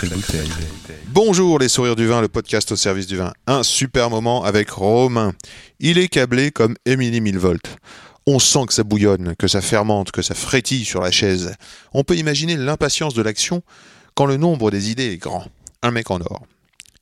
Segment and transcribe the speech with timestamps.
[0.00, 0.48] Sacrée bouteille.
[1.08, 3.32] Bonjour les sourires du vin, le podcast au service du vin.
[3.46, 5.34] Un super moment avec Romain.
[5.78, 7.64] Il est câblé comme Émilie Milvolt.
[8.26, 11.54] On sent que ça bouillonne, que ça fermente, que ça frétille sur la chaise.
[11.92, 13.62] On peut imaginer l'impatience de l'action
[14.14, 15.44] quand le nombre des idées est grand.
[15.82, 16.46] Un mec en or.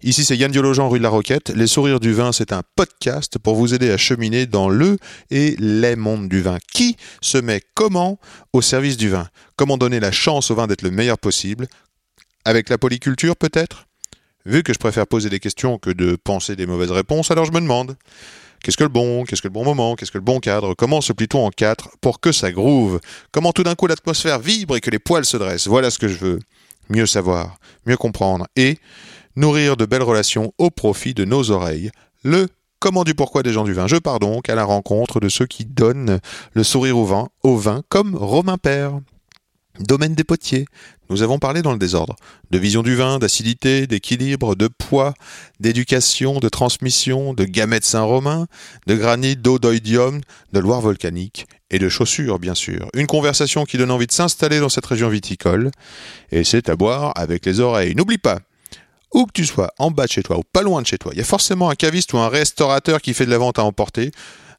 [0.02, 1.50] Ici c'est Yann Diologen rue de la Roquette.
[1.50, 4.96] Les sourires du vin, c'est un podcast pour vous aider à cheminer dans le
[5.30, 6.58] et les mondes du vin.
[6.72, 8.18] Qui se met comment
[8.52, 9.28] au service du vin?
[9.56, 11.66] Comment donner la chance au vin d'être le meilleur possible?
[12.44, 13.86] Avec la polyculture peut-être?
[14.46, 17.52] Vu que je préfère poser des questions que de penser des mauvaises réponses, alors je
[17.52, 17.96] me demande
[18.62, 21.00] qu'est-ce que le bon, qu'est-ce que le bon moment, qu'est-ce que le bon cadre, comment
[21.00, 23.00] se plie-t-on en quatre pour que ça groove?
[23.32, 25.66] Comment tout d'un coup l'atmosphère vibre et que les poils se dressent?
[25.66, 26.38] Voilà ce que je veux.
[26.88, 28.78] Mieux savoir, mieux comprendre et
[29.36, 31.90] nourrir de belles relations au profit de nos oreilles.
[32.24, 32.48] Le
[32.80, 33.86] comment du pourquoi des gens du vin.
[33.86, 36.20] Je pars donc à la rencontre de ceux qui donnent
[36.54, 38.98] le sourire au vin, au vin comme Romain Père.
[39.80, 40.66] Domaine des potiers.
[41.10, 42.16] Nous avons parlé dans le désordre
[42.50, 45.14] de vision du vin, d'acidité, d'équilibre, de poids,
[45.60, 48.46] d'éducation, de transmission, de gamètes Saint-Romain,
[48.86, 50.20] de granit, d'eau d'oïdium,
[50.52, 52.88] de Loire volcanique et de chaussures, bien sûr.
[52.94, 55.70] Une conversation qui donne envie de s'installer dans cette région viticole.
[56.32, 57.94] Et c'est à boire avec les oreilles.
[57.94, 58.40] N'oublie pas,
[59.14, 61.12] où que tu sois, en bas de chez toi ou pas loin de chez toi,
[61.14, 63.64] il y a forcément un caviste ou un restaurateur qui fait de la vente à
[63.64, 64.10] emporter,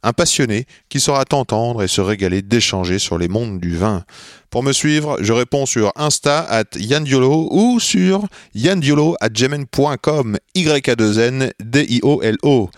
[0.03, 4.03] un passionné qui saura t'entendre et se régaler d'échanger sur les mondes du vin.
[4.50, 8.25] Pour me suivre, je réponds sur Insta at yandiolo ou sur
[8.56, 12.69] yandiolo at gmail.com y a 2 n d i o l o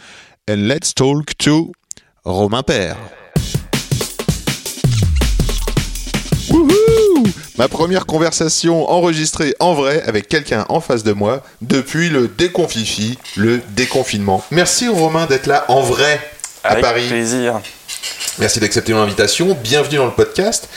[0.50, 1.72] And let's talk to
[2.26, 2.98] Romain Père.
[7.58, 13.20] Ma première conversation enregistrée en vrai avec quelqu'un en face de moi depuis le déconfifi,
[13.36, 14.44] le déconfinement.
[14.50, 16.20] Merci Romain d'être là en vrai
[16.64, 17.08] à Avec Paris.
[17.08, 17.60] plaisir.
[18.40, 19.58] Merci d'accepter mon invitation.
[19.62, 20.70] Bienvenue dans le podcast.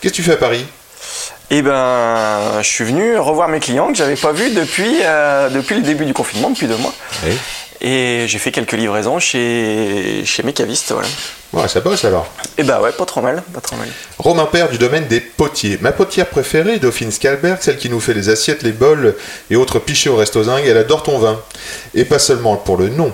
[0.00, 0.64] Qu'est-ce que tu fais à Paris?
[1.50, 5.74] Eh ben, je suis venu revoir mes clients que j'avais pas vus depuis, euh, depuis
[5.76, 6.94] le début du confinement, depuis deux mois.
[7.84, 11.08] Et j'ai fait quelques livraisons chez, chez mes cavistes, voilà.
[11.52, 12.26] Ouais, ça bosse alors.
[12.56, 13.88] Et bah ouais, pas trop mal, pas trop mal.
[14.18, 15.78] Romain Père du domaine des potiers.
[15.82, 19.16] Ma potière préférée, Dauphine Scalberg, celle qui nous fait les assiettes, les bols
[19.50, 21.38] et autres pichets au resto zinc, elle adore ton vin.
[21.94, 23.12] Et pas seulement pour le nom.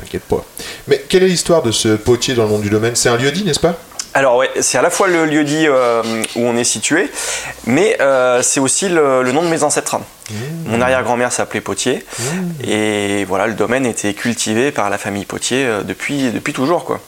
[0.00, 0.44] T'inquiète pas.
[0.88, 2.96] Mais quelle est l'histoire de ce potier dans le monde du domaine?
[2.96, 3.76] C'est un lieu dit, n'est-ce pas?
[4.16, 6.00] Alors ouais, c'est à la fois le lieu dit euh,
[6.36, 7.10] où on est situé,
[7.66, 9.96] mais euh, c'est aussi le, le nom de mes ancêtres.
[10.66, 12.04] Mon arrière-grand-mère s'appelait Potier,
[12.62, 17.00] et voilà, le domaine était cultivé par la famille Potier euh, depuis, depuis toujours, quoi.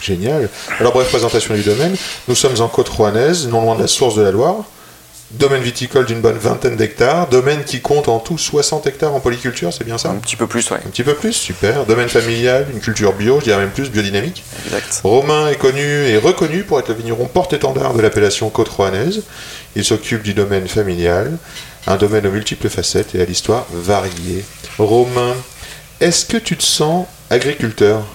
[0.00, 0.48] Génial.
[0.80, 1.96] Alors, bref, présentation du domaine.
[2.26, 4.64] Nous sommes en côte rouennaise, non loin de la source de la Loire.
[5.30, 7.28] Domaine viticole d'une bonne vingtaine d'hectares.
[7.28, 10.46] Domaine qui compte en tout 60 hectares en polyculture, c'est bien ça Un petit peu
[10.46, 10.78] plus, ouais.
[10.78, 11.84] Un petit peu plus, super.
[11.84, 14.42] Domaine familial, une culture bio, je dirais même plus, biodynamique.
[14.64, 15.00] Exact.
[15.04, 19.22] Romain est connu et reconnu pour être le vigneron porte-étendard de l'appellation côte rouennaise.
[19.76, 21.36] Il s'occupe du domaine familial,
[21.86, 24.44] un domaine aux multiples facettes et à l'histoire variée.
[24.78, 25.34] Romain,
[26.00, 28.06] est-ce que tu te sens agriculteur?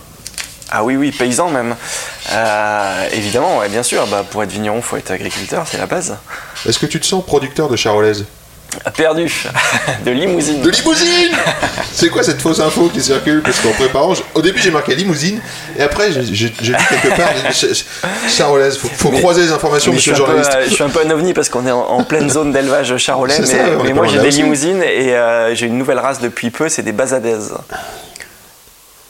[0.76, 1.76] Ah oui, oui, paysan même.
[2.32, 4.08] Euh, évidemment, ouais, bien sûr.
[4.08, 6.18] Bah, pour être vigneron, faut être agriculteur, c'est la base.
[6.68, 8.26] Est-ce que tu te sens producteur de charolaise
[8.98, 9.32] Perdu.
[10.06, 10.62] de limousine.
[10.64, 11.32] De limousine
[11.94, 14.96] C'est quoi cette fausse info qui circule Parce qu'en préparant, je- au début j'ai marqué
[14.96, 15.40] limousine,
[15.78, 16.52] et après j'ai lu
[16.90, 17.86] quelque part ch- ch-
[18.28, 18.76] charolaise.
[18.80, 20.52] Faut, faut Mais- croiser les informations, monsieur le peu, journaliste.
[20.56, 22.98] euh, je suis un peu un ovni parce qu'on est en, en pleine zone d'élevage
[22.98, 23.58] charolais, mais, ça,
[23.94, 27.54] moi j'ai des limousines et euh, j'ai une nouvelle race depuis peu, c'est des basadaises.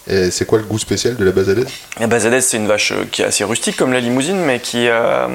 [0.06, 3.06] Et c'est quoi le goût spécial de la basadaise La basadaise, c'est une vache euh,
[3.10, 5.28] qui est assez rustique comme la limousine, mais qui, euh,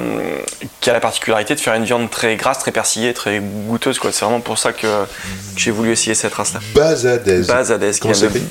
[0.79, 3.97] qui a la particularité de faire une viande très grasse, très persillée, très goûteuse.
[3.97, 4.11] quoi.
[4.11, 5.07] C'est vraiment pour ça que, que
[5.57, 6.59] j'ai voulu essayer cette race-là.
[6.75, 7.47] Basadaise.
[7.47, 8.41] Basadaise, qui vient ça de, fait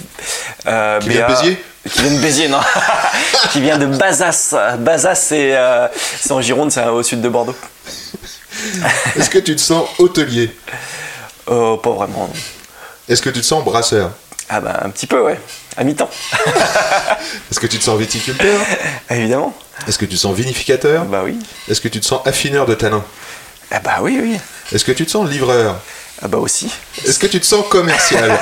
[0.67, 2.61] euh, Qui vient de Béziers Qui vient de Béziers, non.
[3.53, 4.57] qui vient de Bazas.
[4.81, 5.87] Bazas, c'est euh,
[6.21, 7.55] c'est en Gironde, c'est au sud de Bordeaux.
[9.17, 10.51] Est-ce que tu te sens hôtelier
[11.47, 12.27] pas vraiment.
[12.27, 12.31] non.
[13.09, 14.11] Est-ce que tu te sens brasseur
[14.49, 15.39] Ah bah un petit peu, ouais.
[15.77, 16.09] À mi-temps.
[17.51, 18.61] Est-ce que tu te sens viticulteur?
[19.11, 19.55] Évidemment.
[19.87, 21.05] Est-ce que tu te sens vinificateur?
[21.05, 21.39] Bah oui.
[21.69, 23.05] Est-ce que tu te sens affineur de tanin
[23.71, 24.39] Ah bah oui, oui.
[24.73, 25.77] Est-ce que tu te sens livreur?
[26.23, 26.71] Ah bah aussi.
[27.07, 28.37] Est-ce que tu te sens commercial?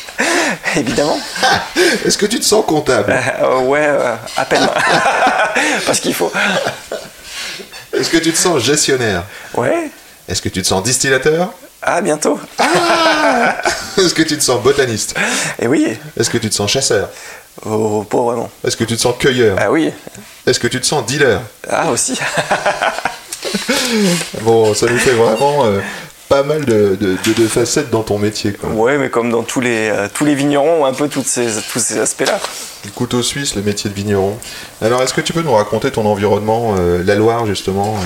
[0.76, 1.18] Évidemment.
[2.06, 3.12] Est-ce que tu te sens comptable?
[3.42, 4.66] Euh, ouais, euh, à peine.
[5.86, 6.32] Parce qu'il faut.
[7.92, 9.24] Est-ce que tu te sens gestionnaire?
[9.54, 9.90] Ouais.
[10.28, 11.52] Est-ce que tu te sens distillateur?
[11.82, 12.38] Ah, bientôt.
[13.98, 15.14] Est-ce que tu te sens botaniste
[15.60, 17.08] Et oui, Est-ce que tu te sens chasseur
[17.66, 18.50] oh, pas vraiment.
[18.64, 19.90] Est-ce que tu te sens cueilleur Ah oui,
[20.46, 22.18] Est-ce que tu te sens dealer ah aussi.
[24.42, 25.80] Bon, ça nous fait vraiment euh,
[26.28, 28.52] pas mal de, de- de- de facettes dans ton métier.
[28.52, 28.70] Quoi.
[28.70, 31.78] Ouais, mais comme dans tous les, euh, tous les vignerons, un peu toutes ces, tous
[31.80, 32.40] ces aspects-là.
[32.84, 34.38] Le couteau suisse, le métier de vigneron.
[34.80, 37.96] Alors, est-ce que tu peux nous raconter ton environnement, euh, la Loire justement,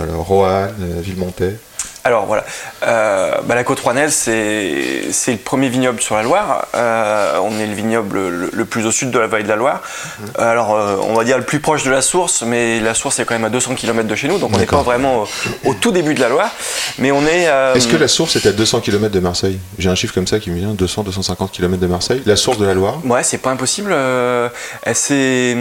[0.00, 1.56] alors, Roanne, Villemontais
[2.04, 2.44] Alors voilà,
[2.84, 6.66] Euh, bah, la côte rouennaise, c'est c'est le premier vignoble sur la Loire.
[6.74, 9.54] Euh, on est le vignoble le, le plus au sud de la vallée de la
[9.56, 9.82] Loire.
[10.20, 10.26] Mhm.
[10.38, 13.24] Alors, euh, on va dire le plus proche de la source, mais la source est
[13.24, 15.74] quand même à 200 km de chez nous, donc on n'est pas vraiment au, au
[15.74, 16.50] tout début de la Loire.
[16.98, 17.46] Mais on est.
[17.48, 19.60] euh, Est-ce que la source est à 200 km de Marseille?
[19.78, 22.22] J'ai un chiffre comme ça qui me vient, 200-250 km de Marseille.
[22.26, 22.98] La source de la Loire?
[23.04, 23.92] Ouais, c'est pas impossible.
[23.92, 24.48] euh,
[24.92, 25.56] c'est.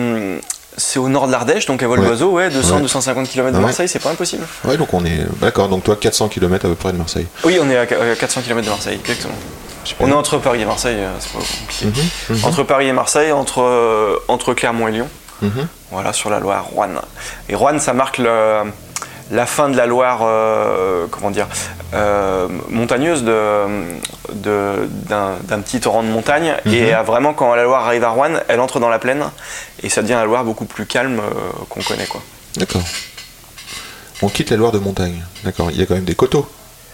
[0.82, 2.06] C'est au nord de l'Ardèche, donc à vol Ouais.
[2.08, 3.62] d'oiseau, ouais, 200-250 km de.
[3.62, 4.46] Marseille, c'est pas impossible.
[4.66, 5.26] Ouais, donc on est.
[5.40, 7.28] D'accord, donc toi 400 km à peu près de Marseille.
[7.44, 9.34] Oui, on est à qu- à 400 km de Marseille, exactement.
[9.84, 10.08] Super.
[10.08, 11.86] On est entre Paris et Marseille, euh, c'est pas compliqué.
[12.30, 15.08] Mhm, mhm, Entre Paris et Marseille, entre, euh, entre Clermont et Lyon,
[15.42, 15.68] mhm.
[15.92, 17.00] voilà, sur la Loire, Roanne.
[17.50, 18.64] Et Roanne, ça marque le-
[19.32, 21.48] la fin de la Loire, euh, comment dire,
[21.94, 23.66] euh, montagneuse de-
[24.34, 26.54] de- d'un petit torrent de montagne.
[26.66, 29.24] Et euh, vraiment, quand la Loire arrive à Roanne, elle entre dans la plaine
[29.84, 31.32] et ça devient la Loire beaucoup plus calme euh,
[31.70, 32.22] qu'on connaît, quoi.
[32.58, 32.82] D'accord.
[34.22, 35.24] On quitte la Loire de montagne.
[35.44, 36.48] D'accord, il y a quand même des coteaux.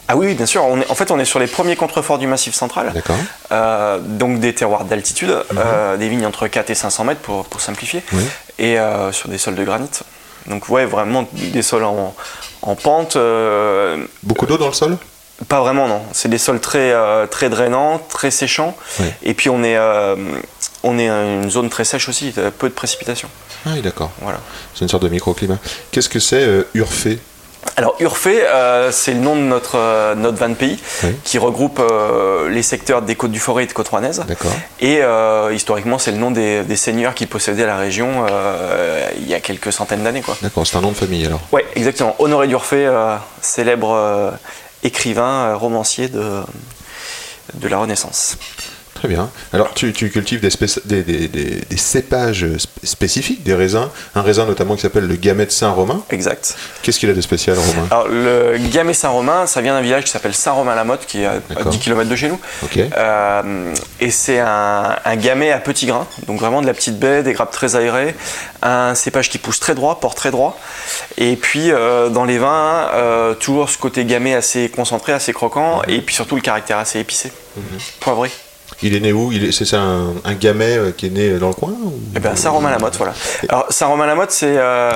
[0.08, 0.64] Ah oui, bien sûr.
[0.64, 2.92] On est, en fait, on est sur les premiers contreforts du Massif central.
[2.94, 3.18] D'accord.
[3.52, 7.60] Euh, donc des terroirs d'altitude, euh, des vignes entre 4 et 500 mètres pour, pour
[7.60, 8.24] simplifier, Oui.
[8.60, 8.78] et
[9.12, 9.90] sur des sols de granit.
[10.48, 12.16] Donc ouais, vraiment des sols en,
[12.62, 14.98] en pente, euh, Beaucoup d'eau dans le sol?
[15.50, 19.06] Pas vraiment non, c'est des sols très, euh, très drainants, très séchants, Oui.
[19.24, 20.16] et puis on est, euh,
[20.84, 23.30] on est une zone très sèche aussi, peu de précipitations.
[23.66, 24.10] Ah oui, d'accord.
[24.22, 24.40] Voilà.
[24.74, 25.58] C'est une sorte de microclimat.
[25.92, 27.20] Qu'est-ce que c'est Urfé?
[27.76, 31.16] Alors Urfé, euh, c'est le nom de notre, euh, notre van pays Oui.
[31.24, 34.24] qui regroupe euh, les secteurs des côtes du Forêt et de côte rouennaise.
[34.28, 34.52] D'accord.
[34.80, 38.26] Et euh, historiquement, c'est le nom des, des seigneurs qui possédaient la région
[39.20, 40.24] il y a quelques centaines d'années.
[40.42, 41.42] D'accord, c'est un nom de famille alors.
[41.52, 42.16] Ouais, exactement.
[42.20, 42.90] Honoré d'Urfé,
[43.42, 44.34] célèbre
[44.84, 46.42] écrivain, romancier de,
[47.54, 48.38] de la Renaissance.
[48.98, 49.30] Très bien.
[49.54, 53.90] Alors, tu, tu cultives des, spéc- des, des- des- des cépages sp- spécifiques, des raisins.
[54.16, 56.02] Un raisin notamment qui s'appelle le Gamay de Saint-Romain.
[56.10, 56.56] Exact.
[56.82, 57.88] Qu'est-ce qu'il a de spécial, Romain?
[57.92, 61.40] Alors, le Gamay Saint-Romain, ça vient d'un village qui s'appelle Saint-Romain-la-Motte, qui est à, à
[61.50, 61.72] D'accord.
[61.72, 62.40] 10 km de chez nous.
[62.98, 67.22] Euh, et c'est un, un gamay à petits grains, donc vraiment de la petite baie,
[67.22, 68.16] des grappes très aérées,
[68.64, 70.58] un cépage qui pousse très droit, porte très droit.
[71.18, 75.84] Et puis euh, dans les vins, euh, toujours ce côté gamay assez concentré, assez croquant,
[75.88, 77.32] et puis surtout le caractère assez épicé,
[78.00, 78.32] poivré.
[78.84, 79.32] Il est né où?
[79.32, 82.20] Est- C'est ça un, un Gamay euh, qui est né dans le coin ou- Eh
[82.20, 83.14] bien, Saint-Romain-la-Motte, voilà.
[83.50, 84.92] Alors, Saint-Romain-la-Motte, c'est euh,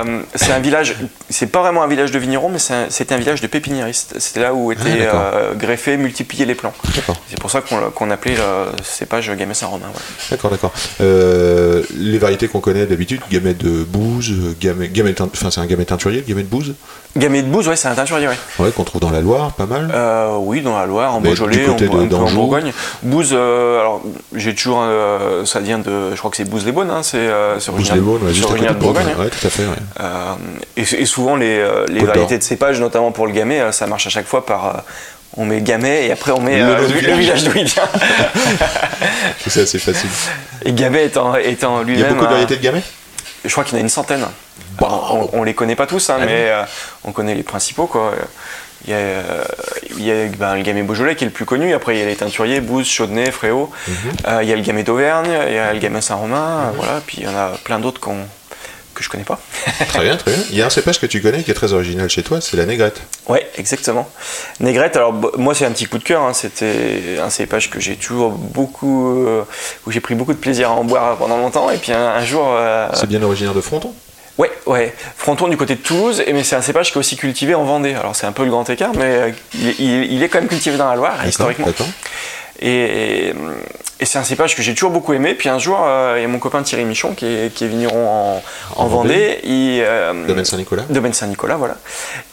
[0.53, 0.95] un village,
[1.29, 4.15] c'est pas vraiment un village de vignerons, mais c'est un- c'était un, village de pépiniéristes.
[4.19, 6.73] C'était là où étaient Ah, euh, greffés, multipliés les plants.
[6.95, 9.87] D'accord, C'est pour ça qu'on qu'on appelait le cépage Gamay Saint-Romain.
[10.29, 10.73] d'accord, d'accord.
[11.01, 15.65] Euh, les variétés qu'on connaît d'habitude, Gamay de Bouze, Gamay, Gamay teint- enfin c'est un
[15.65, 16.75] Gamay teinturier, Gamay de Bouze,
[17.17, 18.37] Gamay de Bouze, ouais, c'est un teinturier, ouais.
[18.59, 19.91] ouais, qu'on trouve dans la Loire, pas mal.
[19.93, 22.35] Euh, oui, dans la Loire, en Mais Beaujolais, en, de- un peu en d'Anjou.
[22.35, 22.71] Bourgogne.
[23.03, 24.01] Bouze, euh, alors
[24.35, 27.17] j'ai toujours, euh, ça vient de, je crois que c'est Bouze les Beaunes, hein, c'est
[27.17, 28.73] euh, originaire, de Bourgogne.
[28.79, 29.05] Bourgogne.
[29.17, 29.63] Ouais, tout à fait.
[29.63, 29.75] ouais.
[29.99, 30.33] Euh,
[30.77, 34.07] et, et souvent les, euh, variétés de cépages, notamment pour le gamay, euh, ça marche
[34.07, 34.79] à chaque fois par, euh,
[35.37, 37.43] on met gamay et après on met Le euh, village.
[37.45, 37.83] d'où il vient.
[39.47, 40.09] C'est assez facile.
[40.65, 42.83] et gamay étant, étant Il y a lui-même, beaucoup de variétés de Gamay
[43.43, 44.23] je crois qu'il y en a une centaine.
[44.79, 46.63] On, on les connaît pas tous, hein, Ah mais euh,
[47.03, 47.87] on connaît les principaux.
[47.87, 48.13] Quoi.
[48.85, 49.43] Il y a, euh,
[49.97, 51.73] il y a ben, le gamay Beaujolais qui est le plus connu.
[51.73, 53.69] Après, il y a les teinturiers, Bouze, Chaudenay, Fréau.
[53.87, 53.93] Mhm.
[54.27, 56.69] Euh, il y a le gamay d'Auvergne, il y a le gamay Saint-Romain.
[56.69, 57.01] euh, Voilà.
[57.05, 58.25] Puis il y en a plein d'autres qu'on-
[58.95, 59.39] que je connais pas.
[59.87, 60.41] Très bien, très bien.
[60.49, 62.57] Il y a un cépage que tu connais qui est très original chez toi, c'est
[62.57, 63.01] la négrette.
[63.27, 64.09] Ouais, exactement.
[64.59, 66.23] Négrette, alors moi c'est un petit coup de cœur.
[66.23, 66.33] hein.
[66.33, 69.43] C'était un cépage que j'ai toujours beaucoup, euh,
[69.87, 71.69] où j'ai pris beaucoup de plaisir à en boire pendant longtemps.
[71.71, 73.93] Et puis un, un jour, euh, C'est bien originaire de Fronton
[74.37, 74.93] Ouais, ouais.
[75.17, 77.93] Fronton du côté de Toulouse, mais c'est un cépage qui est aussi cultivé en Vendée.
[77.93, 80.47] Alors c'est un peu le grand écart, mais euh, il, est- il- est quand même
[80.47, 81.65] cultivé dans la Loire, historiquement.
[82.59, 83.33] Et, et,
[83.99, 85.33] et c'est un cépage que j'ai toujours beaucoup aimé.
[85.33, 87.67] Puis un jour, euh, il y a mon copain Thierry Michon, qui est, qui est
[87.67, 88.43] vigneron en,
[88.75, 89.39] en En Vendée.
[89.43, 91.77] Il, euh, Domaine Saint-Nicolas Domaine Saint-Nicolas, voilà.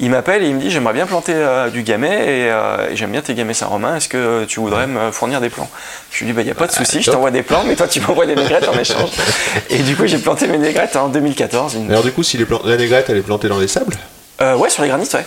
[0.00, 2.96] Il m'appelle et il me dit J'aimerais bien planter euh, du gamay et, euh, et
[2.96, 3.96] j'aime bien tes gamay Saint-Romain.
[3.96, 5.70] Est-ce que tu voudrais me fournir des plants?
[6.10, 7.86] Je lui dis Il n'y a pas de souci, je t'envoie des plants, mais toi
[7.88, 9.10] tu m'envoies des négrettes en échange.
[9.70, 11.74] Et du coup, j'ai planté mes négrettes en 2014.
[11.74, 13.94] une- Alors du coup, si les la négrette, elle est plantée dans les sables?
[14.40, 15.24] Euh, ouais, sur les granites, ouais.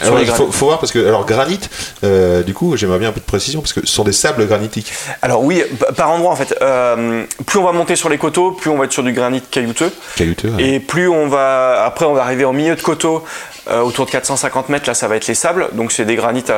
[0.00, 1.60] Alors, les il faut, voir parce que alors granit,
[2.02, 4.46] euh, du coup, j'aimerais bien un peu de précision parce que ce sont des sables
[4.46, 4.92] granitiques.
[5.22, 5.62] Alors oui,
[5.96, 6.56] par endroit en fait.
[6.62, 9.40] Euh, plus on va monter sur les coteaux, plus on va être sur du granit
[9.40, 9.92] caillouteux.
[10.16, 10.52] Caillouteux.
[10.58, 11.84] Et plus on va.
[11.84, 13.24] Après, on va arriver en milieu de coteau,
[13.70, 15.68] euh, autour de 450 mètres, là, ça va être les sables.
[15.72, 16.52] Donc, c'est des granites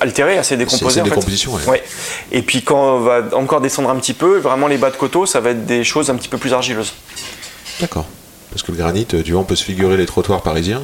[0.00, 0.94] altérés, assez décomposés.
[0.94, 1.10] c'est en fait.
[1.10, 1.66] décomposition, ouais.
[1.66, 1.84] Ouais.
[2.32, 5.26] Et puis, quand on va encore descendre un petit peu, vraiment les bas de coteau,
[5.26, 6.92] ça va être des choses un petit peu plus argileuses.
[7.80, 8.06] D'accord.
[8.56, 10.80] Parce que le granit, euh, tu vois, on peut se figurer les trottoirs parisiens,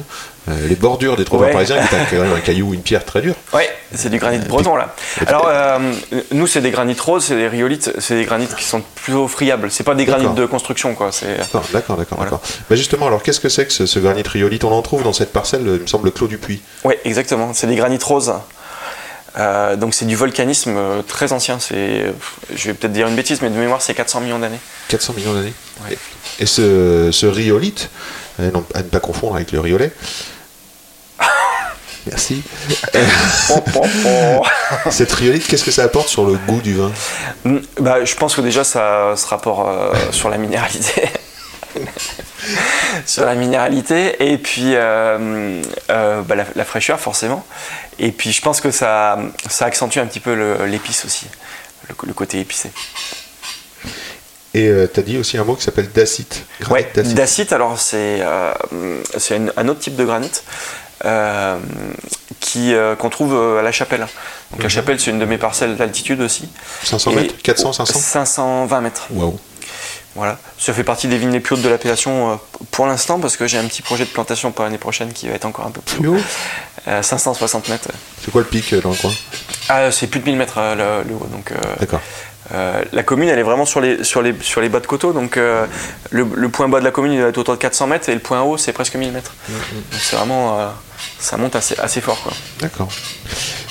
[0.47, 1.53] euh, les bordures des trottoirs Ouais.
[1.53, 3.33] parisiens, qui est quand même un caillou ou une pierre très dure.
[3.51, 4.93] Ouais, c'est du granit breton là.
[5.25, 5.79] Alors, euh,
[6.31, 9.71] nous, c'est des granites roses, c'est des rhyolites, c'est des granites qui sont plutôt friables.
[9.71, 11.09] C'est pas des granites de construction, quoi.
[11.39, 12.17] D'accord, d'accord, d'accord.
[12.19, 12.39] Voilà.
[12.69, 14.63] Bah justement, alors qu'est-ce que c'est que ce, ce granit rhyolite?
[14.65, 16.61] On en trouve dans cette parcelle, euh, il me semble, Clos du Puy.
[16.83, 17.53] Ouais, exactement.
[17.55, 18.33] C'est des granites roses.
[19.37, 21.59] Euh, donc c'est du volcanisme euh, très ancien.
[21.59, 22.13] C'est,
[22.55, 24.59] je vais peut-être dire une bêtise, mais de mémoire c'est 400 millions d'années.
[24.89, 25.53] 400 millions d'années.
[25.87, 25.97] Ouais.
[26.39, 29.91] Et ce, ce euh, non, à ne pas confondre avec le riolet.
[32.07, 32.41] Merci.
[34.89, 36.91] Cette rhyolite, qu'est-ce que ça apporte sur le goût du vin?
[37.45, 41.03] Mm, bah, je pense que déjà ça se rapporte euh, sur la minéralité.
[43.05, 47.45] sur la minéralité et puis euh, euh, bah, la, la fraîcheur forcément.
[47.99, 51.27] Et puis je pense que ça, ça accentue un petit peu l'épice aussi,
[51.89, 52.71] le, le côté épicé.
[54.55, 56.45] Et tu as dit aussi un mot qui s'appelle dacite.
[56.69, 57.53] Ouais, dacite.
[57.53, 58.53] alors c'est euh,
[59.57, 60.29] un autre type de granit
[61.05, 61.57] euh,
[62.39, 64.05] qui, euh, qu'on trouve euh, à la chapelle.
[64.51, 66.47] Donc la chapelle, c'est une de mes parcelles d'altitude aussi.
[66.83, 69.07] 500 Et- mètres 400, 500 520 mètres.
[69.11, 69.39] Waouh.
[70.15, 70.37] Voilà.
[70.59, 72.35] Ça fait partie des vignes les plus hautes de l'appellation euh,
[72.71, 75.33] pour l'instant parce que j'ai un petit projet de plantation pour l'année prochaine qui va
[75.35, 76.15] être encore un peu plus haut.
[76.15, 76.21] haut
[76.87, 77.87] Euh, 560 mètres.
[78.23, 79.11] C'est quoi le pic euh, dans le coin
[79.69, 81.27] Ah, c'est plus de 1000 mètres le, le haut.
[81.31, 82.01] Donc, euh, D'accord.
[82.53, 85.13] euh, la commune, elle est vraiment sur les, sur les, sur les bas de coteaux.
[85.13, 85.65] Donc, euh,
[86.11, 88.13] le, le point bas de la commune, il va être autour de 400 mètres et
[88.13, 89.33] le point haut, c'est presque 1000 mètres.
[89.47, 90.59] Mm, Donc, c'est vraiment.
[91.19, 92.33] Ça monte assez, assez fort, quoi.
[92.59, 92.89] D'accord.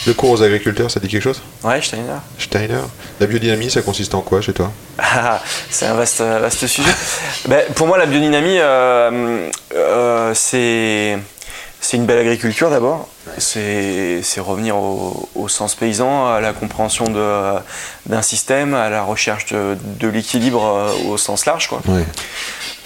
[0.06, 1.40] Le cours aux agriculteurs, ça dit quelque chose?
[1.62, 2.18] Ouais, Steiner.
[2.38, 2.80] Steiner
[3.20, 4.72] La biodynamie, ça consiste en quoi chez toi?
[4.98, 6.90] Ah, c'est un vaste, vaste sujet.
[7.48, 11.18] Ben, pour moi, la biodynamie, euh, euh, c'est
[11.80, 13.08] c'est une belle agriculture d'abord.
[13.38, 17.55] C'est revenir au, au sens paysan, à la compréhension de-
[18.07, 21.69] d'un système, à la recherche de, de l'équilibre euh, au sens large.
[21.69, 21.81] Quoi.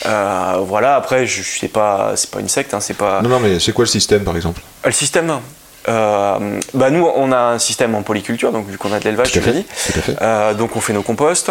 [0.04, 3.22] Euh, voilà, après, je sais pas, c'est pas une secte, hein, c'est pas.
[3.22, 4.60] Non, non, mais c'est quoi le système par exemple?
[4.84, 5.40] Euh, Le système,
[5.88, 9.32] euh, bah nous, on a un système en polyculture, donc vu qu'on a de l'élevage,
[9.32, 9.64] tu l'as dit.
[9.64, 10.16] Tout à fait.
[10.20, 11.50] Euh, donc on fait nos composts,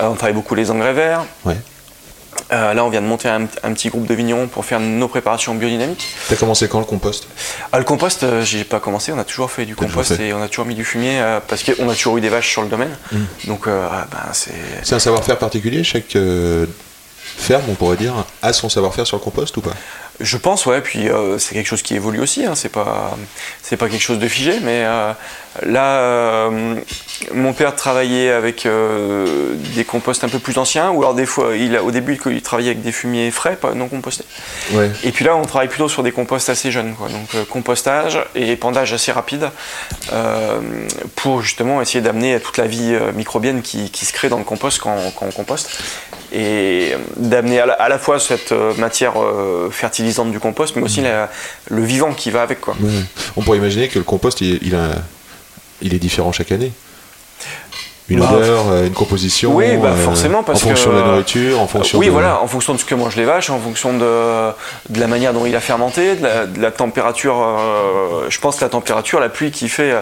[0.00, 1.24] on travaille beaucoup les engrais verts.
[1.44, 1.56] Ouais.
[2.52, 5.08] Euh, là, on vient de monter un, un petit groupe de vignerons pour faire nos
[5.08, 6.06] préparations biodynamiques.
[6.28, 7.28] T'as commencé quand le compost?
[7.72, 10.28] Ah, le compost, euh, j'ai pas commencé, on a toujours fait du compost fait.
[10.28, 12.50] et on a toujours mis du fumier euh, parce qu'on a toujours eu des vaches
[12.50, 12.96] sur le domaine.
[13.44, 14.52] Donc, euh, ah, ben, c'est.
[14.82, 16.16] C'est un savoir-faire particulier Chaque
[17.38, 19.72] ferme, on pourrait dire, a son savoir-faire sur le compost ou pas?
[20.20, 23.16] Je pense, ouais, puis euh, c'est quelque chose qui évolue aussi, hein, c'est pas,
[23.62, 25.12] c'est pas quelque chose de figé, mais euh,
[25.64, 26.74] là, euh,
[27.32, 31.76] mon père travaillait avec des composts un peu plus anciens, ou alors des fois, il,
[31.76, 34.24] a- au début, il travaillait avec des fumiers frais, pas non compostés.
[34.72, 34.90] Ouais.
[35.04, 37.06] Et puis là, on travaille plutôt sur des composts assez jeunes, quoi.
[37.08, 39.50] donc compostage et épandage assez rapide,
[41.14, 44.80] pour justement essayer d'amener toute la vie microbienne qui, qui se crée dans le compost
[44.80, 45.80] quand, quand on composte,
[46.32, 50.76] et euh, d'amener à, la- à la fois cette euh, matière euh, fertilisante du compost,
[50.76, 51.30] mais aussi la-
[51.70, 52.60] le vivant qui va avec.
[52.60, 52.74] Quoi.
[52.80, 52.90] Ouais.
[53.36, 54.90] On pourrait imaginer que le compost, il, il a,
[55.82, 56.72] il est différent chaque année.
[58.10, 59.54] Une Bah, odeur, une composition.
[59.54, 62.10] Oui, bah, forcément, parce En fonction que- de la nourriture, en fonction oui, de...
[62.10, 64.50] voilà, en fonction de ce que mangent les vaches, en fonction de,
[64.88, 67.36] de la manière dont il a fermenté, de la, de la température.
[67.38, 69.92] euh, je pense que la température, la pluie qu'il fait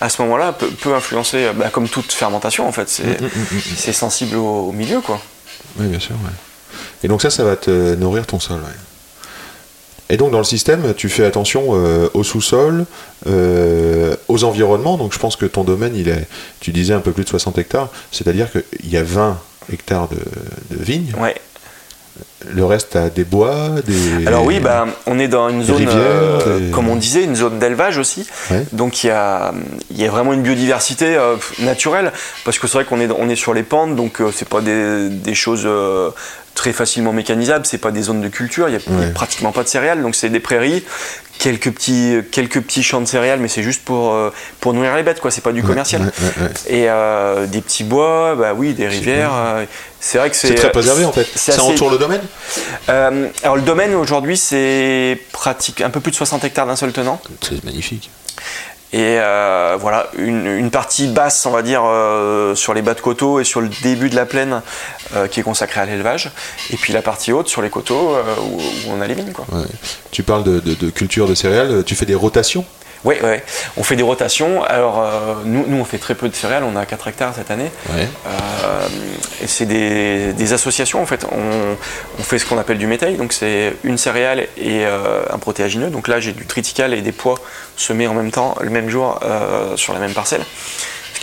[0.00, 2.88] à ce moment-là peut, peut influencer, bah, comme toute fermentation en fait.
[2.88, 3.28] C'est Mm,
[3.76, 5.20] c'est sensible au, au milieu, quoi.
[5.78, 6.16] Oui, bien sûr.
[7.02, 8.60] Et donc ça, ça va te nourrir ton sol.
[10.08, 12.86] Et donc dans le système, tu fais attention euh, au sous-sol,
[13.26, 14.96] euh, aux environnements.
[14.96, 16.28] Donc je pense que ton domaine, il est,
[16.60, 19.38] tu disais un peu plus de 60 hectares, c'est-à-dire qu'il y a 20
[19.72, 21.12] hectares de, de vignes.
[21.18, 21.34] Ouais.
[22.54, 24.26] Le reste, a des bois, des...
[24.26, 27.34] Alors oui, bah, on est dans une zone, rivières, euh, des- comme on disait, une
[27.36, 28.26] zone d'élevage aussi.
[28.50, 28.64] Ouais.
[28.72, 29.52] Donc il y a,
[29.94, 32.12] y a vraiment une biodiversité euh, naturelle,
[32.44, 34.60] parce que c'est vrai qu'on est, on est sur les pentes, donc euh, c'est pas
[34.60, 36.10] des, des choses euh,
[36.54, 39.68] très facilement mécanisables, c'est pas des zones de culture, il y a, pratiquement pas de
[39.68, 40.82] céréales, donc c'est des prairies,
[41.38, 45.02] quelques petits, quelques petits champs de céréales, mais c'est juste pour, euh, pour nourrir les
[45.02, 46.00] bêtes, quoi, c'est pas du commercial.
[46.00, 46.50] ouais, ouais, ouais.
[46.74, 49.32] Et euh, des petits bois, bah oui, des rivières.
[50.00, 51.26] c'est vrai que c'est C'est très préservé en fait.
[51.34, 52.22] Ça assez- entoure le domaine?
[52.88, 56.92] Euh, alors le domaine aujourd'hui c'est pratique un peu plus de 60 hectares d'un seul
[56.92, 57.20] tenant.
[57.42, 58.10] C'est magnifique.
[58.92, 63.00] Et euh, voilà, une, une partie basse, on va dire, euh, sur les bas de
[63.00, 64.62] coteaux et sur le début de la plaine
[65.16, 66.30] euh, qui est consacrée à l'élevage.
[66.70, 69.32] Et puis la partie haute sur les coteaux où, où on a les vignes.
[69.32, 69.44] Quoi.
[69.52, 69.66] Ouais.
[70.12, 72.64] Tu parles de, de- de culture de céréales, tu fais des rotations?
[73.06, 73.42] Oui, ouais.
[73.76, 74.64] on fait des rotations.
[74.64, 77.52] Alors, euh, nous, nous, on fait très peu de céréales, on a 4 hectares cette
[77.52, 77.70] année.
[77.94, 78.08] Ouais.
[78.26, 78.88] Euh,
[79.42, 81.24] et c'est des, des associations en fait.
[81.30, 81.76] On,
[82.18, 85.88] on fait ce qu'on appelle du métail, donc c'est une céréale et euh, un protéagineux.
[85.88, 87.36] Donc là j'ai du triticale et des pois
[87.76, 89.20] semés en même temps, le même jour,
[89.76, 90.42] sur la même parcelle.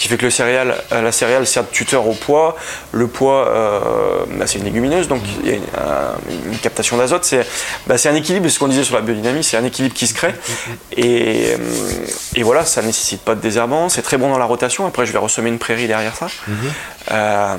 [0.03, 2.57] Qui fait que le céréale, euh, la céréale sert de tuteur au pois.
[2.91, 3.79] Le pois, euh,
[4.37, 7.23] bah, c'est une légumineuse, donc il y a une, un- une captation d'azote.
[7.23, 7.47] C'est
[7.87, 10.05] bah, c'est un équilibre, c'est ce qu'on disait sur la biodynamie, c'est un équilibre qui
[10.07, 10.35] se crée.
[10.97, 11.57] Et, euh,
[12.35, 14.85] et voilà, ça nécessite pas de désherbant, c'est très bon dans la rotation.
[14.85, 16.27] Après, je vais ressemer une prairie derrière ça.
[17.13, 17.55] Euh,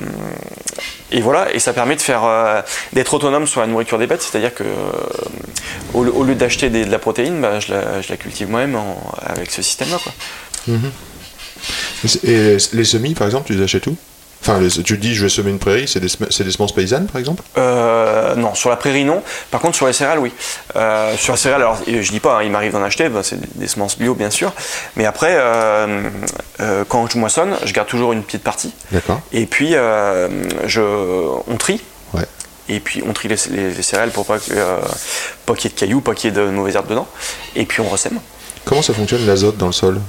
[1.12, 2.60] et voilà, et ça permet de faire euh,
[2.92, 4.64] d'être autonome sur la nourriture des bêtes, c'est-à-dire que
[5.94, 8.78] au, lieu- au lieu d'acheter de la protéine, bah, je, la, je la cultive moi-même
[9.24, 9.96] avec ce système-là.
[12.24, 13.96] Et les semis, par exemple, tu les achètes où?
[14.42, 16.08] Enfin, les- tu dis, je vais semer une prairie, c'est des,
[16.44, 17.42] des semences paysannes, par exemple?
[17.56, 19.22] Euh, non, sur la prairie non.
[19.50, 20.32] Par contre, sur les céréales, oui.
[20.76, 23.40] Euh, sur la céréale, alors je dis pas, hein, il m'arrive d'en acheter, bah, c'est
[23.40, 24.52] des- des semences bio bien sûr.
[24.96, 26.10] Mais après, euh,
[26.88, 28.72] quand je moissonne, je garde toujours une petite partie.
[28.92, 29.22] D'accord.
[29.32, 30.80] Et puis, je,
[31.48, 31.80] on trie.
[32.12, 32.26] Ouais.
[32.68, 34.78] Et puis, on trie les, les- les céréales pour pas euh,
[35.46, 37.08] pas qu'il y ait de cailloux, pas qu'il y ait de mauvaises herbes dedans.
[37.56, 38.18] Et puis, on ressème.
[38.66, 40.00] Comment ça fonctionne l'azote dans le sol?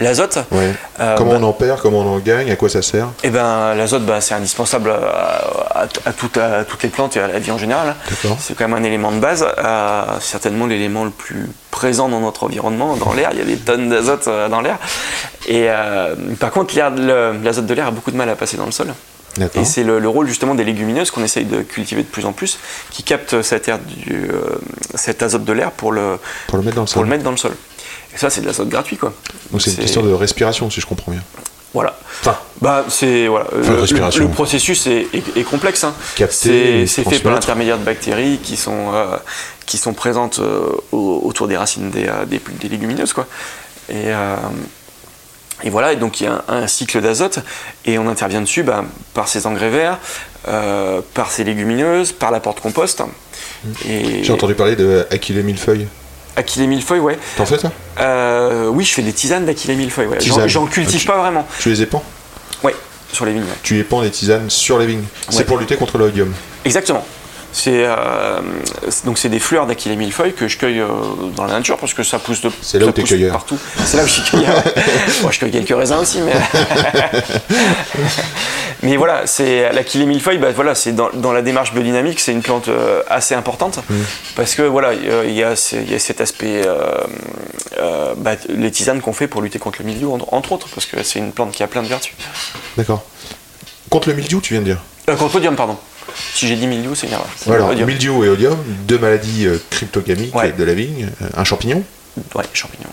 [0.00, 0.72] L'azote, Ouais.
[1.00, 3.08] Euh, Comment bah- on en perd, comment on en gagne, à quoi ça sert?
[3.22, 7.20] eh ben, l'azote, bah, c'est indispensable à, à- à tout- à toutes les plantes et
[7.20, 7.94] à la vie en général.
[8.38, 12.44] C'est quand même un élément de base, euh, certainement l'élément le plus présent dans notre
[12.44, 13.30] environnement, dans l'air.
[13.32, 14.78] Il y a des tonnes d'azote euh, dans l'air.
[15.46, 18.72] Et euh, par contre, l'azote de l'air a beaucoup de mal à passer dans le
[18.72, 18.88] sol.
[19.54, 22.32] Et c'est le, le rôle justement des légumineuses qu'on essaye de cultiver de plus en
[22.32, 22.58] plus,
[22.90, 24.56] qui captent cet, air du, euh,
[24.94, 27.02] cet azote de l'air pour le, Pour le mettre dans le pour sol.
[27.04, 27.52] le mettre dans le sol.
[28.16, 29.12] Et ça, c'est de l'azote gratuit, quoi.
[29.52, 31.22] Donc c'est une question de respiration, si je comprends bien.
[31.74, 31.98] Voilà.
[32.22, 33.46] Enfin, Bah, c'est voilà.
[33.60, 33.72] Enfin,
[34.18, 35.84] le, processus est, est- est complexe.
[35.84, 35.92] hein.
[36.30, 39.16] C'est fait par l'intermédiaire de bactéries qui sont euh,
[39.66, 43.26] qui sont présentes euh, au- autour des racines des, euh, des, des légumineuses, quoi.
[43.90, 44.36] Et euh,
[45.64, 47.40] et voilà, et donc il y a un, un cycle d'azote,
[47.84, 49.98] et on intervient dessus bah, par ces engrais verts,
[51.14, 53.00] par ces légumineuses, par l'apport de compost.
[53.64, 53.68] Mmh.
[54.22, 55.88] j'ai entendu parler de Aquilée millefeuille.
[56.36, 57.18] Achillée millefeuille, ouais.
[57.36, 60.06] T'en fais ça Euh, oui, je fais des tisanes d'Achillée millefeuille.
[60.06, 60.18] Ouais.
[60.20, 61.06] J'en- cultive Ok.
[61.06, 61.46] pas vraiment.
[61.58, 62.02] Tu les épans
[62.62, 62.74] Ouais,
[63.12, 63.42] sur les vignes.
[63.42, 63.56] ouais.
[63.62, 65.04] Tu épans les tisanes sur les vignes.
[65.30, 65.44] C'est Ouais.
[65.44, 66.32] pour lutter contre l'oïdium.
[66.64, 67.04] Exactement.
[67.58, 68.38] C'est euh,
[68.90, 70.88] c'est- donc c'est des fleurs d'Achillée millefeuille que je cueille euh,
[71.34, 73.32] dans la nature parce que ça pousse de C'est là où cueilleur.
[73.32, 73.56] partout.
[73.82, 74.62] C'est là où je suis cueilleur.
[75.22, 76.34] Bon, je cueille quelques raisins aussi, mais
[78.82, 80.36] mais voilà, c'est l'Achillée millefeuille.
[80.36, 83.94] Bah, voilà, c'est dans, dans la démarche biodynamique, c'est une plante euh, assez importante Mmh.
[84.36, 86.62] parce que voilà, il y, y a cet aspect
[88.18, 91.18] bah, les tisanes qu'on fait pour lutter contre le mildiou entre, autres parce que c'est
[91.18, 92.12] une plante qui a plein de vertus.
[92.76, 93.02] D'accord.
[93.90, 94.78] Contre le mildiou, tu viens de dire?
[95.18, 95.76] Contre l'odium, pardon.
[96.34, 97.08] Si j'ai dit mildiou, c'est
[97.52, 97.88] Alors, l'odium.
[97.88, 100.52] mildiou et odium, deux maladies euh, cryptogamiques Ouais.
[100.52, 101.82] de la vigne, euh, un champignon.
[102.34, 102.90] Ouais, champignons.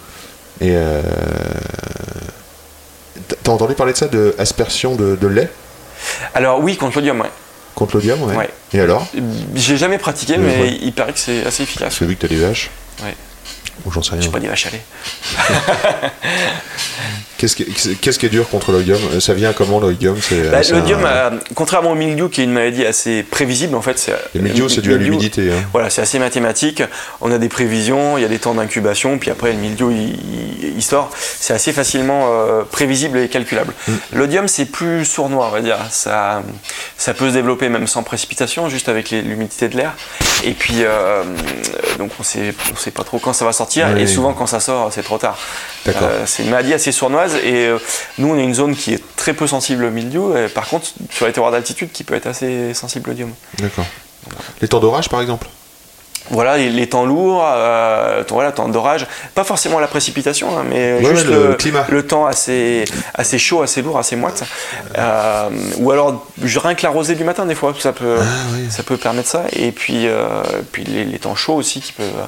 [0.62, 1.01] Et euh,
[3.43, 5.49] t'as entendu parler de ça, de aspersion de, de lait?
[6.36, 7.29] Alors oui, contre l'odium, ouais.
[7.75, 8.36] contre l'odium, ouais.
[8.36, 8.49] Ouais.
[8.73, 9.07] Et alors?
[9.55, 11.97] J'ai jamais pratiqué, Mais il paraît que c'est assez efficace.
[11.99, 12.69] J'ai vu que t'as des vaches.
[13.03, 13.15] Ouais.
[13.86, 14.31] Ou j'en sais J'ai rien.
[14.31, 14.81] pas des vaches à lait.
[17.43, 18.99] Qu'est-ce qui, est dur contre l'oïdium?
[19.13, 20.15] Euh, Ça vient comment l'oïdium?
[20.51, 24.10] Bah, un- euh, contrairement au mildiou, qui est une maladie assez prévisible, en fait.
[24.34, 25.51] Le mildiou, c'est dû à l'humidité.
[25.51, 25.62] hein.
[25.73, 26.82] Voilà, c'est assez mathématique.
[27.19, 30.82] On a des prévisions, il y a des temps d'incubation, puis après le mildiou il,
[30.84, 31.12] sort.
[31.17, 33.73] C'est assez facilement euh, prévisible et calculable.
[33.88, 33.91] Mm.
[34.13, 35.77] L'odium c'est plus sournois, on va dire.
[35.91, 36.43] Ça,
[36.97, 39.93] ça peut se développer même sans précipitation, juste avec l'humidité de l'air.
[40.45, 41.23] Et puis euh,
[41.97, 44.01] donc on sait, on sait pas trop quand ça va sortir, Oui.
[44.01, 45.38] et souvent quand ça sort c'est trop tard.
[45.86, 46.10] D'accord.
[46.12, 47.78] Euh, c'est une maladie assez sournoise et euh,
[48.17, 50.36] nous on est une zone qui est très peu sensible au mildiou.
[50.36, 53.32] Et par contre sur les terroirs d'altitude qui peut être assez sensible au l'odium.
[53.60, 53.86] D'accord.
[54.62, 55.48] Les temps d'orage, par exemple?
[56.30, 60.63] Voilà, les, les temps lourds, euh, temps, voilà, temps d'orage, pas forcément la précipitation, hein,
[60.69, 61.86] mais Ouais, juste le le, climat.
[61.89, 64.46] le temps assez, assez chaud, assez lourd, assez moite.
[64.98, 68.67] Euh, ou alors rien que la rosée du matin, des fois, ça peut, Ah, oui.
[68.69, 69.43] ça peut permettre ça.
[69.52, 70.24] Et puis, euh,
[70.72, 72.28] puis les, les temps chauds aussi qui peuvent.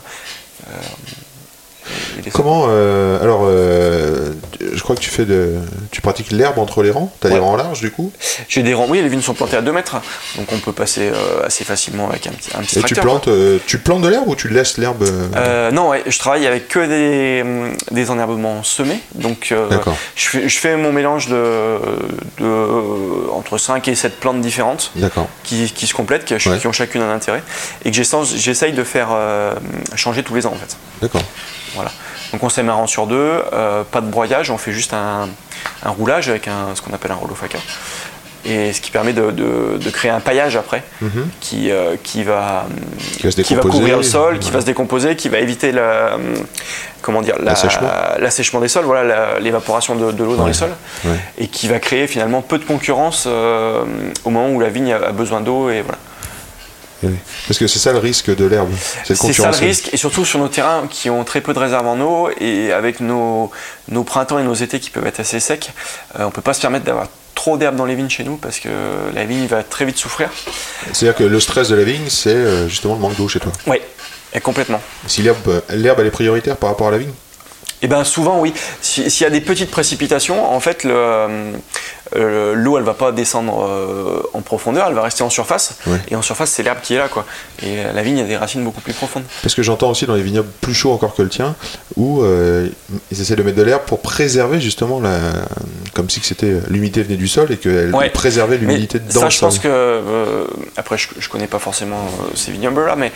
[2.33, 4.31] Comment euh, Alors, euh,
[4.73, 5.55] je crois que tu fais de,
[5.91, 7.11] tu pratiques l'herbe entre les rangs.
[7.19, 7.39] T'as des Ouais.
[7.41, 8.11] rangs larges, du coup?
[8.49, 9.95] J'ai des rangs, oui, les vignes sont plantées à 2 mètres,
[10.37, 13.29] donc on peut passer euh, assez facilement avec un petit, un petit Et tu plantes,
[13.65, 15.05] tu plantes de l'herbe ou tu laisses l'herbe
[15.71, 18.99] non, ouais, je travaille avec que des, des enherbements semés.
[19.15, 19.95] Donc, D'accord.
[20.15, 21.77] je, fais, je fais mon mélange de,
[22.39, 24.91] de, entre 5 et 7 plantes différentes
[25.43, 26.59] qui, qui se complètent, qui, Ouais.
[26.59, 27.41] qui ont chacune un intérêt,
[27.83, 29.09] et que j'essaie j'essaye de faire
[29.95, 30.77] changer tous les ans en fait.
[31.01, 31.21] D'accord.
[31.75, 31.91] Voilà.
[32.31, 35.27] Donc on sème un rang sur deux, euh, pas de broyage, on fait juste un,
[35.83, 37.57] un roulage avec un, ce qu'on appelle un rouleau faca.
[38.47, 41.27] Et ce qui permet de, de- de créer un paillage après Mhm.
[41.41, 42.67] qui, euh, qui va,
[43.17, 43.71] Qui va se qui va décomposer.
[43.79, 46.15] couvrir le sol, qui va se décomposer, qui va éviter euh,
[47.01, 47.55] comment dire, la-
[48.19, 48.59] L'assèchement.
[48.61, 51.15] des sols, voilà, la- l'évaporation de, de l'eau dans les sols, Ouais.
[51.39, 53.83] et qui va créer finalement peu de concurrence euh,
[54.25, 55.71] au moment où la vigne a a besoin d'eau.
[55.71, 55.97] Et voilà.
[57.47, 58.69] Parce que c'est ça le risque de l'herbe.
[59.03, 61.87] C'est ça le risque, et surtout sur nos terrains qui ont très peu de réserves
[61.87, 63.51] en eau, et avec nos,
[63.89, 65.71] nos printemps et nos étés qui peuvent être assez secs,
[66.19, 68.37] euh, on ne peut pas se permettre d'avoir trop d'herbe dans les vignes chez nous
[68.37, 68.69] parce que
[69.13, 70.29] la vigne va très vite souffrir.
[70.93, 73.51] C'est-à-dire que le stress de la vigne, c'est euh, justement le manque d'eau chez toi.
[73.67, 73.77] Oui,
[74.41, 74.81] complètement.
[75.05, 77.11] Si l'herbe, l'herbe elle est prioritaire par rapport à la vigne?
[77.81, 78.53] Eh bien souvent oui.
[78.81, 81.51] Si- S'il y a des petites précipitations, en fait le,
[82.15, 85.77] euh, l'eau elle va pas descendre euh, en profondeur, elle va rester en surface.
[85.87, 85.97] Ouais.
[86.09, 87.25] Et en surface c'est l'herbe qui est là quoi.
[87.63, 89.23] Et euh, la vigne a des racines beaucoup plus profondes.
[89.41, 91.55] Parce que j'entends aussi dans les vignobles plus chauds encore que le tien,
[91.95, 92.67] où euh,
[93.11, 95.17] ils essaient de mettre de l'herbe pour préserver justement la,
[95.93, 98.09] comme si c'était l'humidité venait du sol et qu'elle Ouais.
[98.09, 100.01] préservait l'humidité dans ça le je pense que
[100.77, 103.11] après je, je connais pas forcément ces vignobles là, mais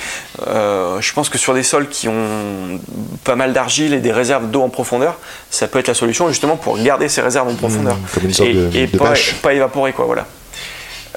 [0.45, 2.79] je pense que sur des sols qui ont
[3.23, 5.17] pas mal d'argile et des réserves d'eau en profondeur,
[5.49, 7.95] ça peut être la solution justement pour garder ces réserves en profondeur.
[7.95, 9.35] Mmh, comme une sorte et, de- et de pas, bâche.
[9.41, 10.25] pas évaporer quoi voilà.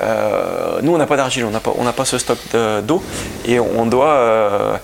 [0.01, 2.81] Euh, nous on n'a pas d'argile, on n'a pas, on n'a pas ce stock de-
[2.81, 3.03] d'eau
[3.45, 4.77] et on doit, euh,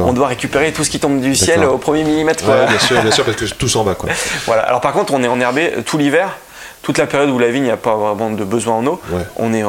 [0.00, 2.44] on doit récupérer tout ce qui tombe du ciel au premier millimètre.
[2.44, 2.54] quoi.
[2.54, 4.10] Ouais, bien sûr, bien sûr, parce que tout s'en va quoi.
[4.44, 4.62] Voilà.
[4.62, 6.30] Alors par contre, on est enherbé tout l'hiver,
[6.82, 9.22] toute la période où la vigne n'a pas vraiment de besoin en eau, Ouais.
[9.36, 9.68] on est euh,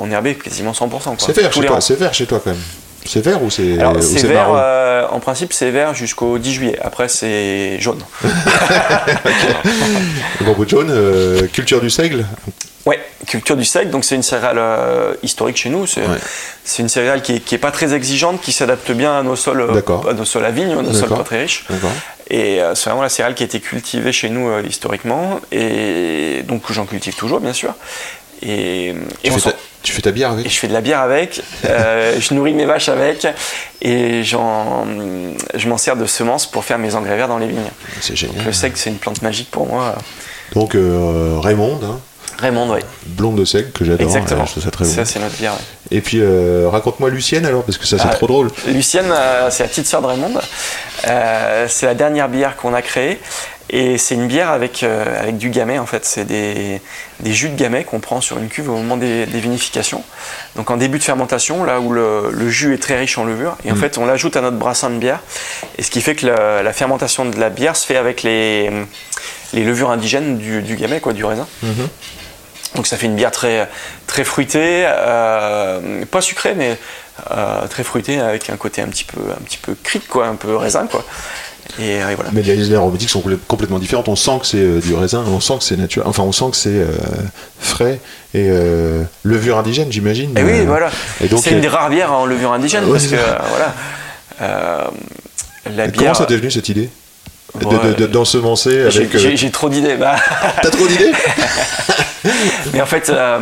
[0.00, 0.88] enherbé quasiment 100%.
[0.88, 1.14] quoi.
[1.18, 2.60] C'est vert chez toi, c'est vert chez toi quand même.
[3.08, 6.78] C'est vert ou c'est Alors c'est vert, euh, en principe c'est vert jusqu'au 10 juillet.
[6.82, 8.00] Après c'est jaune.
[10.42, 12.24] Bon, bout de jaune, euh, culture du seigle.
[12.86, 15.86] Ouais, culture du seigle, donc c'est une céréale euh, historique chez nous.
[15.86, 16.16] C'est Ouais.
[16.78, 19.66] une céréale qui est, qui est pas très exigeante, qui s'adapte bien à nos sols,
[20.08, 21.66] à nos sols à vigne, à nos sols pas très riches.
[22.30, 26.84] Et c'est vraiment la céréale qui a été cultivée chez nous historiquement, et donc j'en
[26.86, 27.74] cultive toujours bien sûr.
[28.42, 30.80] Et, et Tu fais, ta, tu fais ta bière Et avec je fais de la
[30.80, 33.26] bière avec, euh, je nourris mes vaches avec,
[33.82, 37.70] et je m'en sers de semences pour faire mes engrais verts dans les vignes.
[38.00, 38.44] C'est génial.
[38.44, 39.96] Je sais que c'est une plante magique pour moi.
[40.54, 42.00] Donc euh, Raymond, hein,
[42.38, 42.80] Raymond, oui.
[43.06, 44.06] blonde de seigle que j'adore.
[44.06, 44.42] Exactement.
[44.42, 44.90] euh, je trouve ça très bon.
[44.90, 45.52] Ça, c'est notre bière.
[45.54, 45.58] ouais.
[45.96, 48.48] Et puis euh, raconte-moi Lucienne alors, parce que ça c'est Ah, trop drôle.
[48.68, 50.34] Lucienne, euh, c'est la petite sœur de Raymond.
[51.08, 53.18] Euh, c'est la dernière bière qu'on a créée.
[53.70, 56.04] Et c'est une bière avec, avec du gamay en fait.
[56.06, 56.80] C'est des,
[57.20, 60.02] des jus de gamay qu'on prend sur une cuve au moment des, des vinifications.
[60.56, 63.58] Donc en début de fermentation, là où le, le jus est très riche en levure.
[63.66, 65.20] Et en fait, on l'ajoute à notre brassin de bière.
[65.76, 68.70] Et ce qui fait que la, la fermentation de la bière se fait avec les,
[69.52, 71.46] les levures indigènes du, du gamay, quoi, du raisin.
[72.74, 73.68] Donc ça fait une bière très,
[74.06, 76.76] très fruitée, euh, pas sucrée, mais
[77.30, 80.34] euh, très fruitée avec un côté un petit peu, un petit peu cric, quoi, un
[80.34, 81.04] peu raisin, quoi.
[81.80, 82.30] Et, et voilà.
[82.32, 84.08] Mais les aromatiques sont complè- complètement différentes.
[84.08, 86.08] On sent que c'est euh, du raisin, on sent que c'est naturel.
[86.08, 86.86] Enfin, on sent que c'est euh,
[87.58, 88.00] frais
[88.34, 88.50] et
[89.22, 90.36] levure indigène, j'imagine.
[90.36, 90.90] Et oui, voilà.
[91.22, 93.16] Et donc, c'est une des rares bières en levure indigène parce que
[94.36, 94.90] voilà.
[95.96, 96.90] comment ça t'est venu cette idée?
[97.54, 97.74] De- Ouais.
[97.88, 99.14] de- de- d'ensemencer j'ai, avec.
[99.14, 99.96] euh, j'ai- trop d'idées.
[99.96, 100.16] Bah,
[100.62, 101.12] T'as trop d'idées
[102.72, 103.38] Mais en fait, euh,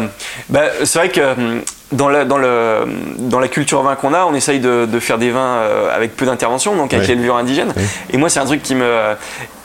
[0.48, 2.84] bah, c'est vrai que hum, dans la, dans, le,
[3.18, 6.14] dans la culture vin qu'on a, on essaye de, de faire des vins euh, avec
[6.16, 7.14] peu d'intervention, donc avec Ouais.
[7.14, 7.72] les levures indigènes.
[7.76, 7.82] Ouais.
[8.12, 9.14] Et moi, c'est un truc qui me,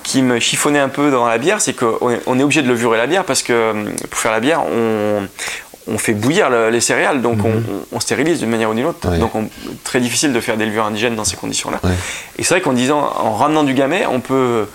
[0.03, 2.67] qui me chiffonnait un peu dans la bière, c'est qu'on est, on est obligé de
[2.67, 3.73] levurer la bière parce que
[4.09, 5.27] pour faire la bière, on,
[5.93, 8.85] on fait bouillir le- les céréales, donc on, on- on stérilise d'une manière ou d'une
[8.85, 9.05] autre.
[9.05, 9.13] Mhm.
[9.13, 9.19] Ouais.
[9.19, 9.49] Donc on-
[9.83, 11.79] très difficile de faire des levures indigènes dans ces conditions-là.
[11.83, 11.91] Ouais.
[12.37, 14.67] Et c'est vrai qu'en disant, en ramenant du gamay, on peut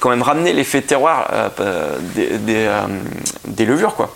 [0.00, 2.80] quand même ramener l'effet terroir euh, euh, des, des, euh,
[3.46, 4.12] des levures, quoi.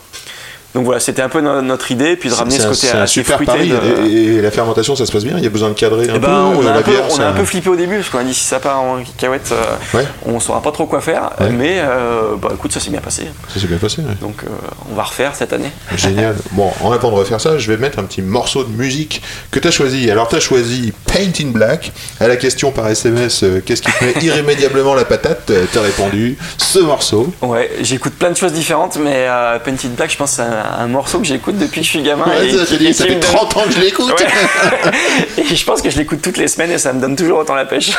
[0.75, 3.15] Donc voilà, c'était un peu no- notre idée, puis de ramener ce côté un assez
[3.15, 3.53] super fruité.
[3.53, 3.69] pari.
[3.71, 6.09] de- Et, et la fermentation, ça se passe bien Il y a besoin de cadrer
[6.09, 7.45] un Eh ben, peu on, euh, a la un peu, bière on a un peu
[7.45, 10.39] flippé au début, parce qu'on a dit si ça part en cacahuète, euh, Ouais, on
[10.39, 11.31] saura pas trop quoi faire.
[11.41, 11.51] Ouais.
[11.51, 13.25] Mais euh, bah, écoute, ça s'est bien passé.
[13.53, 14.01] ça s'est bien passé.
[14.03, 14.15] ouais.
[14.21, 14.49] Donc euh,
[14.91, 15.71] on va refaire cette année.
[15.97, 16.37] Génial.
[16.53, 19.59] Bon, en avant de refaire ça, je vais mettre un petit morceau de musique que
[19.59, 20.09] tu as choisi.
[20.11, 21.91] Alors, tu as choisi Paint in Black.
[22.21, 25.83] À la question par SMS, euh, qu'est-ce qui te met irrémédiablement la patate Tu as
[25.83, 27.33] répondu ce morceau.
[27.43, 30.60] Ouais, j'écoute plein de choses différentes, mais euh, Painted Black, je pense que c'est un,
[30.63, 32.25] un morceau que j'écoute depuis que je suis gamin.
[32.27, 34.15] Ouais, et ça, qui- et fait me donne- 30 ans que je l'écoute.
[34.21, 34.93] Ouais.
[35.51, 37.55] et je pense que je l'écoute toutes les semaines et ça me donne toujours autant
[37.55, 37.93] la pêche.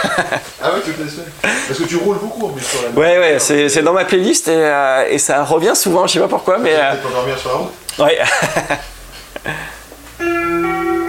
[0.61, 1.15] Ah ouais, tu le laisses
[1.67, 4.05] Parce que tu roules beaucoup en plus sur la Ouais, ouais, c'est c'est dans ma
[4.05, 6.73] playlist et, euh, et ça revient souvent, je sais pas pourquoi, mais.
[6.75, 8.19] euh, pour dormir sur la route ouais.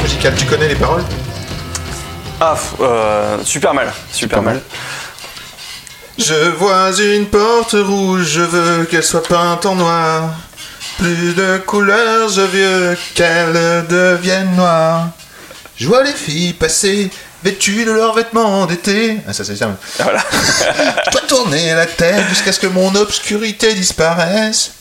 [0.00, 1.04] musicale, tu connais les paroles
[2.40, 4.54] Ah, euh, super mal, super, Super mal.
[4.54, 4.62] mal.
[6.18, 10.30] Je vois une porte rouge, je veux qu'elle soit peinte en noir.
[10.98, 15.08] Plus de couleurs, je veux qu'elle devienne noire.
[15.76, 17.10] Je vois les filles passer,
[17.42, 19.16] vêtues de leurs vêtements d'été.
[19.26, 19.70] Ah, ça c'est ça.
[19.98, 20.20] Voilà.
[21.06, 24.72] Je dois tourner la tête jusqu'à ce que mon obscurité disparaisse.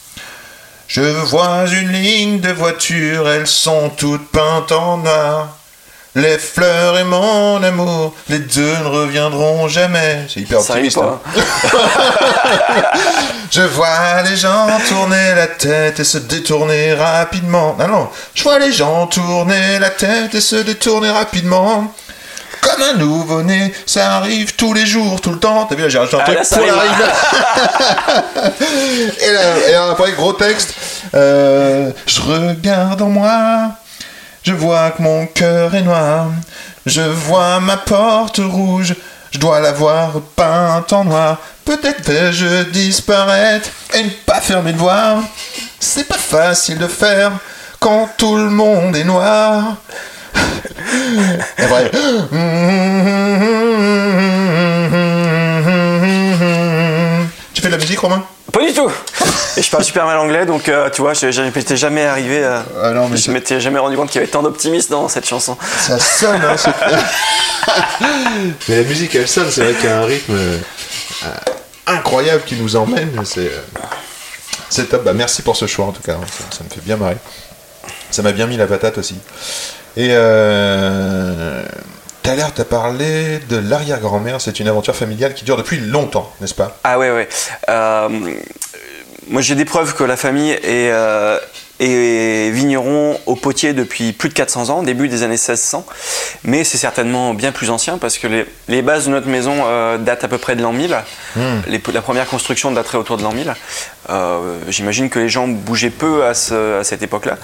[0.94, 5.56] Je vois une ligne de voitures, elles sont toutes peintes en noir.
[6.16, 10.26] Les fleurs et mon amour, les deux ne reviendront jamais.
[10.28, 10.98] C'est hyper optimiste.
[10.98, 11.18] hein.
[13.52, 17.78] Je vois les gens tourner la tête et se détourner rapidement.
[17.80, 18.10] Non, non.
[18.36, 21.94] Je vois les gens tourner la tête et se détourner rapidement.
[22.62, 25.66] Comme un nouveau-né, ça arrive tous les jours, tout le temps.
[25.66, 26.64] T'as vu, j'ai rajouté un Ah, truc là, pour
[29.22, 30.76] et, là, et après, gros texte.
[31.14, 33.72] Euh, je regarde en moi,
[34.44, 36.28] je vois que mon cœur est noir.
[36.86, 38.96] Je vois ma porte rouge,
[39.32, 41.38] je dois l'avoir peinte en noir.
[41.66, 45.18] Peut-être vais-je disparaître et ne pas fermer de voir.
[45.80, 47.32] C'est pas facile de faire
[47.80, 49.76] quand tout le monde est noir.
[57.54, 58.26] Tu fais de la musique, Romain?
[58.52, 58.90] Pas du tout.
[59.58, 62.44] Et je parle super mal anglais, donc euh, tu vois, je je m'étais jamais arrivé.
[62.44, 65.08] à- Ah non, mais je m'étais jamais rendu compte qu'il y avait tant d'optimisme dans
[65.10, 65.58] cette chanson.
[65.80, 66.72] Ça sonne, hein, c'est-
[68.70, 70.58] Mais la musique, elle sonne, c'est vrai qu'il y a un rythme euh,
[71.88, 73.12] incroyable qui nous emmène.
[73.24, 73.52] C'est
[74.80, 75.04] euh, top.
[75.04, 76.14] Bah, merci pour ce choix, en tout cas.
[76.14, 77.18] hein, Ça, ça me fait bien marrer.
[78.10, 79.16] Ça m'a bien mis la patate aussi.
[79.98, 81.64] Et euh,
[82.24, 84.40] tout à l'heure, tu as parlé de l'arrière-grand-mère.
[84.42, 86.78] C'est une aventure familiale qui dure depuis longtemps, n'est-ce pas?
[86.84, 87.28] Ah ouais, ouais.
[87.70, 88.10] Euh,
[89.28, 91.38] moi, j'ai des preuves que la famille est, euh,
[91.80, 95.86] est vigneron au potier depuis plus de 400 ans, début des années 1600.
[96.44, 99.98] Mais c'est certainement bien plus ancien parce que les, les bases de notre maison euh,
[99.98, 100.96] datent à peu près de l'an 1000.
[101.68, 103.54] Les- la première construction daterait autour de l'an 1000.
[104.10, 107.38] Euh, J'imagine que les gens bougeaient peu à, ce- à cette époque-là.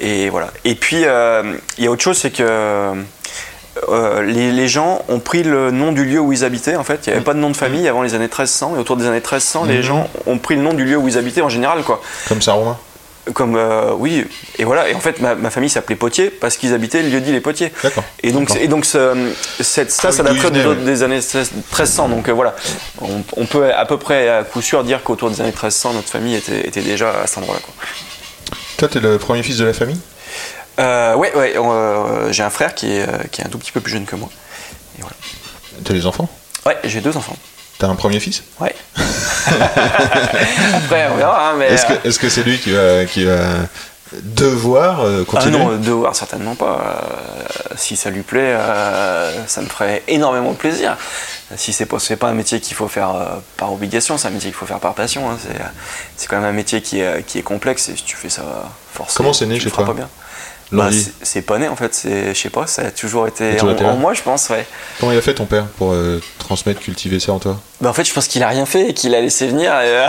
[0.00, 0.48] Et voilà.
[0.64, 1.42] Et puis, euh,
[1.78, 2.42] il y a autre chose, c'est que
[3.88, 6.76] euh, les, les gens ont pris le nom du lieu où ils habitaient.
[6.76, 8.74] En fait, il n'y avait pas de nom de famille avant les années 1300.
[8.76, 9.82] Et autour des années 1300, les Mhm.
[9.82, 12.00] gens ont pris le nom du lieu où ils habitaient en général, quoi.
[12.28, 12.76] Comme ça, Romain
[13.34, 14.24] Comme euh, oui,
[14.58, 14.88] et voilà.
[14.88, 17.40] Et en fait, ma, ma famille s'appelait Potier parce qu'ils habitaient le lieu dit les
[17.40, 17.72] Potiers.
[18.22, 19.30] Et donc, et donc ce-
[19.60, 22.08] cette, ça, ça venait, des, des années 16 1300.
[22.08, 22.56] Donc euh, voilà,
[23.02, 26.08] on, on peut à peu près à coup sûr dire qu'autour des années 1300, notre
[26.08, 27.60] famille était, était déjà à cet endroit-là.
[27.62, 27.74] quoi.
[28.78, 29.98] Toi, t'es le premier fils de la famille?
[30.78, 31.54] Euh, ouais, ouais.
[31.56, 34.06] euh, j'ai un frère qui est, euh, qui est un tout petit peu plus jeune
[34.06, 34.28] que moi.
[35.84, 36.28] T'as les enfants?
[36.64, 37.36] Ouais, j'ai deux enfants.
[37.78, 38.42] T'as un premier fils?
[38.60, 38.74] Ouais.
[39.46, 41.50] Après, on verra.
[41.50, 43.38] hein, mais, Est-ce euh, que est-ce que c'est lui qui va, qui va
[44.22, 46.80] devoir euh, Ah continuer non, devoir certainement pas.
[46.80, 50.96] Euh, si ça lui plaît, euh, ça me ferait énormément de plaisir.
[51.56, 54.56] Si c'est pas, pas un métier qu'il faut faire par obligation, c'est un métier qu'il
[54.56, 55.30] faut faire par passion.
[55.30, 55.36] hein.
[56.16, 58.70] C'est, quand même un métier qui est, qui est complexe et si tu fais ça
[58.92, 59.16] forcément.
[59.16, 60.08] Comment c'est né tu chez toi pas bien.
[60.70, 60.90] Bah,
[61.22, 64.12] c'est, pas né en fait, je sais pas, ça a toujours été en, là moi,
[64.12, 64.66] je pense, ouais.
[65.00, 67.58] Comment il a fait ton père pour euh, transmettre, cultiver ça en toi?
[67.80, 69.72] Bah, en fait, je pense qu'il a rien fait et qu'il a laissé venir.
[69.72, 70.08] Et, euh,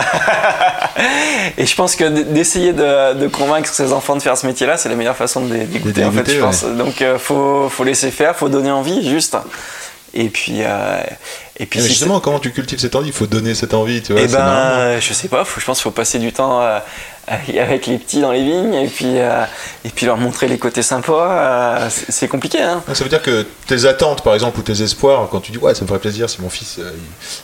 [1.58, 4.90] et je pense que d'essayer de, de convaincre ses enfants de faire ce métier-là, c'est
[4.90, 6.40] la meilleure façon de les dégoûter, en fait, je ouais.
[6.40, 6.64] pense.
[6.64, 9.36] Donc, euh, faut, faut laisser faire, faut donner envie, juste.
[10.12, 11.00] Et puis, euh,
[11.58, 13.08] et puis Mais si justement, comment tu cultives cette envie?
[13.08, 14.22] Il faut donner cette envie, tu vois.
[14.22, 16.78] eh ben, euh, je sais pas, faut, je pense qu'il faut passer du temps euh,
[17.28, 19.44] avec les petits dans les vignes et puis, euh,
[19.84, 21.30] et puis leur montrer les côtés sympas.
[21.30, 22.82] euh, c'est compliqué, hein.
[22.92, 25.74] Ça veut dire que tes attentes, par exemple, ou tes espoirs, quand tu dis ouais,
[25.76, 26.90] ça me ferait plaisir si mon fils euh,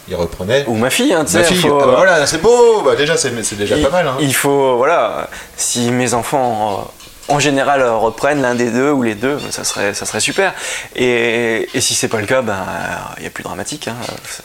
[0.09, 0.65] il, il reprenait.
[0.67, 1.55] Ou ma fille, hein, tu Ma sais.
[1.55, 2.83] fille, faut- ah bah voilà, c'est beau.
[2.83, 4.09] Bah déjà, c'est déjà il, pas mal.
[4.09, 4.17] Hein.
[4.21, 9.03] il faut, voilà, si mes enfants euh, en général euh, reprennent l'un des deux ou
[9.03, 10.55] les deux, ça serait, ça serait super.
[10.95, 12.59] Et, et si c'est pas le cas, ben
[13.17, 13.89] il n'y a plus dramatique.
[13.89, 13.97] hein.
[14.29, 14.43] Ça-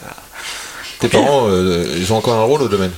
[0.99, 2.91] Tes parents, euh, ils ont encore un rôle au domaine?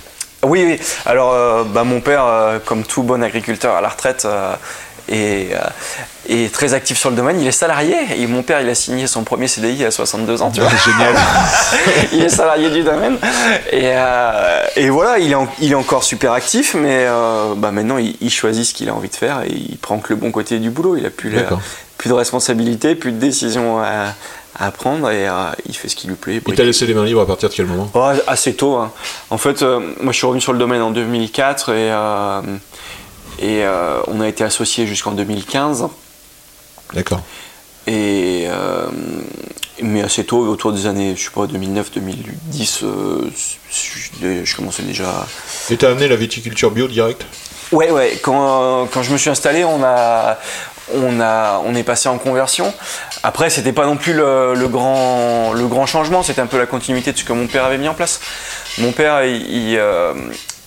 [0.44, 0.80] Oui, oui.
[1.06, 4.28] Alors, euh, bah, mon père, euh, comme tout bon agriculteur à la retraite,
[5.14, 5.56] est,
[6.30, 7.40] euh, très actif sur le domaine.
[7.42, 7.96] Il est salarié.
[8.18, 10.70] Et mon père, il a signé son premier CDI à 62 ans, tu vois.
[10.70, 11.16] Génial.
[12.14, 13.18] il est salarié du domaine.
[13.72, 17.72] Et, euh, et voilà, il est, en- il est encore super actif, mais euh, bah,
[17.72, 20.16] maintenant, il, il choisit ce qu'il a envie de faire et il prend que le
[20.16, 20.96] bon côté du boulot.
[20.98, 21.62] Il a plus, la- D'accord.
[21.98, 24.14] plus de responsabilité, plus de décisions à,
[24.60, 25.32] à prendre et euh,
[25.68, 26.42] il fait ce qui lui plaît.
[26.48, 27.90] Il t'a laissé les mains libres à partir de quel moment?
[27.94, 28.76] Oh, assez tôt.
[28.76, 28.92] hein.
[29.30, 31.92] En fait, moi je suis revenu sur le domaine en 2004 et,
[33.40, 35.88] et euh, on a été associés jusqu'en 2015.
[36.94, 37.22] D'accord.
[37.88, 38.88] Et, euh,
[39.82, 43.30] mais assez tôt, autour des années, je sais pas, 2009-2010, euh,
[43.72, 45.26] je, je commençais déjà.
[45.70, 47.26] Et t'as amené la viticulture bio direct?
[47.72, 48.20] Ouais, ouais.
[48.22, 50.38] Quand, quand je me suis installé, on a,
[50.94, 52.72] on a, on est passé en conversion.
[53.24, 56.24] Après, c'était pas non plus le, le grand, le grand changement.
[56.24, 58.20] C'était un peu la continuité de ce que mon père avait mis en place.
[58.78, 60.14] Mon père, il, il, euh,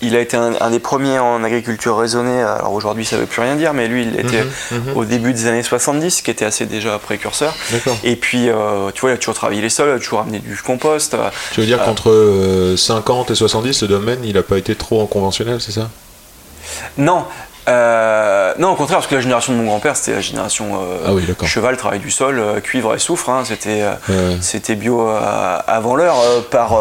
[0.03, 2.43] il a été un, un des premiers en agriculture raisonnée.
[2.43, 4.45] Alors aujourd'hui, ça veut plus rien dire, mais lui, il était
[4.95, 7.55] au début des années 70, qui était assez déjà précurseur.
[8.05, 10.39] Et puis, euh, tu vois, il a toujours travaillé les sols, il a toujours amené
[10.41, 11.15] du compost.
[11.15, 14.75] euh, Tu veux dire qu'entre euh, 50 et 70, le domaine, il a pas été
[14.75, 15.89] trop en conventionnel, c'est ça?
[16.99, 17.25] Non,
[17.69, 20.99] euh, non, au contraire, parce que la génération de mon grand-père, c'était la génération euh,
[21.07, 23.31] Ah oui, cheval, travail du sol, euh, cuivre et soufre.
[23.31, 24.37] hein, c'était, Ouais.
[24.41, 26.17] c'était bio avant l'heure,
[26.51, 26.79] par,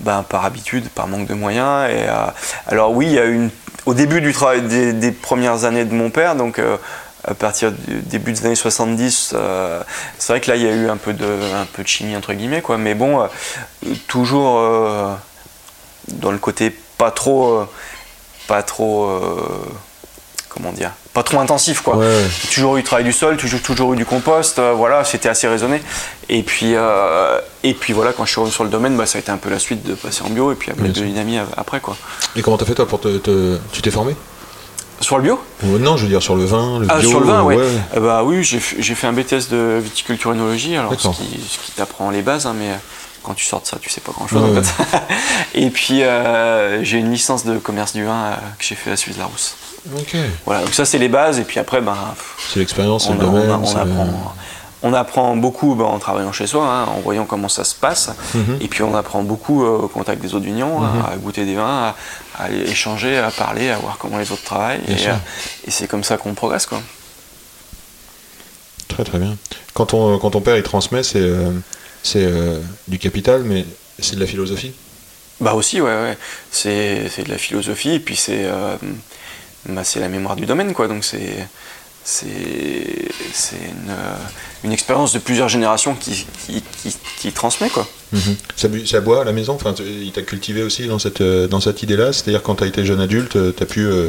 [0.00, 1.90] ben, par habitude, par manque de moyens.
[1.90, 2.26] Et, euh,
[2.66, 3.50] alors oui, il y a une,
[3.86, 6.76] au début du travail des, premières années de mon père, donc euh,
[7.24, 9.82] à partir du début des années 70, euh,
[10.18, 12.16] c'est vrai que là, il y a eu un peu de, un peu de chimie,
[12.16, 12.78] entre guillemets, quoi.
[12.78, 13.28] Mais bon,
[14.06, 14.58] toujours
[16.08, 17.66] dans le côté pas trop...
[18.48, 19.20] pas trop
[20.48, 21.96] comment dire pas trop intensif quoi.
[21.96, 22.06] Ouais.
[22.52, 25.48] toujours eu du travail du sol toujours toujours eu du compost euh, voilà c'était assez
[25.48, 25.82] raisonné.
[26.28, 29.18] Et puis euh, et puis voilà quand je suis revenu sur le domaine bah, ça
[29.18, 31.38] a été un peu la suite de passer en bio et puis après de dynamie
[31.56, 31.96] après quoi.
[32.36, 33.18] Et comment t'as fait toi pour te.
[33.18, 34.14] te- Tu t'es formé?
[35.00, 35.40] Sur le bio?
[35.64, 37.08] Ou Non, je veux dire sur le vin, le ah bio.
[37.08, 37.64] sur le vin ouais, ouais.
[37.96, 41.72] Euh, bah oui j'ai fait- un BTS de viticulture œnologie alors ce qui, ce qui
[41.72, 42.68] t'apprend les bases hein, mais
[43.22, 44.84] quand tu sors de ça tu sais pas grand chose en fait.
[45.54, 48.96] Et puis euh, j'ai une licence de commerce du vin euh, que j'ai fait à
[48.96, 49.24] Suisse la
[50.44, 51.96] Voilà donc ça c'est les bases et puis après ben
[52.52, 54.34] C'est l'expérience, c'est on, le on on apprend,
[54.82, 58.10] on apprend beaucoup ben, en travaillant chez soi, hein, en voyant comment ça se passe.
[58.34, 58.58] Mhm.
[58.60, 61.54] Et puis on apprend beaucoup euh, au contact des autres unions, à, à goûter des
[61.54, 61.94] vins,
[62.38, 64.80] à, à échanger, à parler, à voir comment les autres travaillent.
[64.88, 65.14] Et, euh,
[65.66, 66.66] et c'est comme ça qu'on progresse.
[66.66, 66.80] Quoi.
[68.88, 69.36] Très très bien.
[69.74, 71.50] Quand ton, quand ton père il transmet, c'est euh,
[72.02, 72.26] c'est
[72.88, 73.66] du capital, mais
[73.98, 74.72] c'est de la philosophie?
[75.40, 76.18] Bah aussi, ouais, ouais.
[76.50, 78.46] C'est, c'est de la philosophie, et puis c'est,
[79.66, 80.88] bah, c'est la mémoire du domaine, quoi.
[80.88, 81.48] Donc c'est,
[82.04, 82.26] c'est
[83.56, 84.16] une, euh,
[84.64, 87.86] une expérience de plusieurs générations qui, qui, qui, qui transmet quoi.
[88.12, 88.36] Mhm.
[88.86, 91.82] Ça, boit à la maison enfin, Il t'a cultivé aussi dans cette, euh, dans cette
[91.82, 94.08] idée-là C'est-à-dire quand tu as été jeune adulte, tu as pu euh,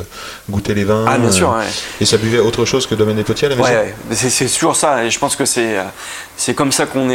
[0.50, 1.66] goûter les vins Ah bien euh, sûr, ouais.
[2.00, 3.70] Et ça buvait autre chose que Domaine des Potiers à la maison?
[3.70, 7.08] Ouais, C'est, toujours ça, et je pense que c'est, euh, comme ça qu'on,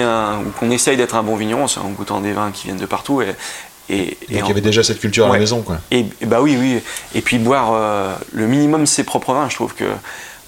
[0.58, 3.20] qu'on essaye d'être un bon vigneron, en goûtant des vins qui viennent de partout.
[3.20, 3.34] Et,
[3.88, 5.78] et, et Donc il en- y avait déjà cette culture à la maison, quoi.
[5.90, 6.80] Et, et bah oui, oui.
[7.14, 9.84] Et puis boire euh, le minimum ses propres vins, je trouve que,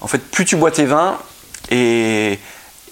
[0.01, 1.17] en fait, plus tu bois tes vins
[1.71, 2.39] et,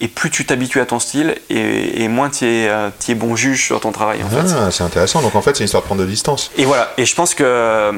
[0.00, 3.64] et plus tu t'habitues à ton style et, moins tu es, euh, es bon juge
[3.66, 4.26] sur ton travail, en.
[4.56, 5.22] Ah, c'est intéressant.
[5.22, 6.50] Donc en fait, c'est une histoire de prendre de distance.
[6.56, 6.92] Et voilà.
[6.98, 7.92] Et je pense que euh,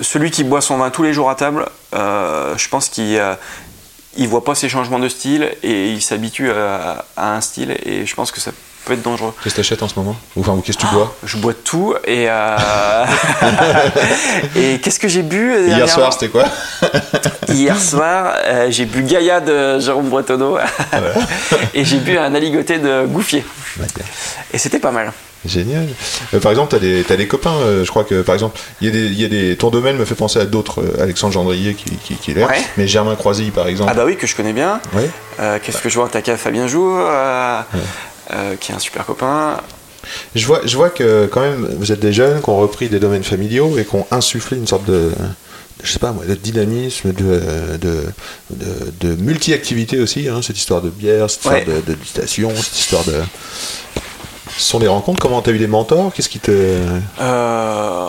[0.00, 3.34] celui qui boit son vin tous les jours à table, euh, je pense qu'il euh,
[4.18, 8.06] il voit pas ses changements de style et il s'habitue à, à un style et
[8.06, 8.50] je pense que ça
[8.86, 9.34] peut être dangereux.
[9.42, 11.52] Qu'est-ce que t'achètes en ce moment Ou enfin, ou qu'est-ce que tu bois Je bois
[11.52, 12.56] tout et euh,
[14.56, 16.44] et qu'est-ce que j'ai bu Hier dernièrement soir, c'était quoi
[17.48, 20.58] Hier soir, euh, j'ai bu Gaïa de Jérôme Bretonneau
[21.74, 23.44] et j'ai bu un aligoté de Gouffier.
[24.52, 25.12] Et c'était pas mal.
[25.44, 25.86] Génial.
[26.34, 28.58] Euh, par exemple, tu as des, t'as des copains, euh, je crois que par exemple,
[28.80, 29.56] il y, a des- il y a des.
[29.56, 32.46] Ton domaine me fait penser à d'autres, euh, Alexandre Gendrier qui, qui, qui est là,
[32.46, 32.60] Ouais.
[32.76, 33.90] mais Germain Croisy par exemple.
[33.92, 34.80] Ah bah oui, que je connais bien.
[34.94, 35.08] Ouais.
[35.38, 37.60] Euh, Qu'est-ce que je vois qu'à Fabien euh, euh,
[38.60, 39.60] qui est un super copain.
[40.34, 43.00] Je vois, je vois que quand même, vous êtes des jeunes qui ont repris des
[43.00, 45.10] domaines familiaux et qui ont insufflé une sorte de,
[45.82, 48.04] je sais pas moi, de dynamisme, de, de,
[48.50, 53.04] de, de multi-activité aussi, hein, cette histoire de bière, cette histoire de, de cette histoire
[53.04, 53.14] de.
[54.56, 55.20] Ce sont des rencontres.
[55.20, 56.14] Comment t'as eu des mentors?
[56.14, 56.78] Qu'est-ce qui te,
[57.20, 58.08] Euh,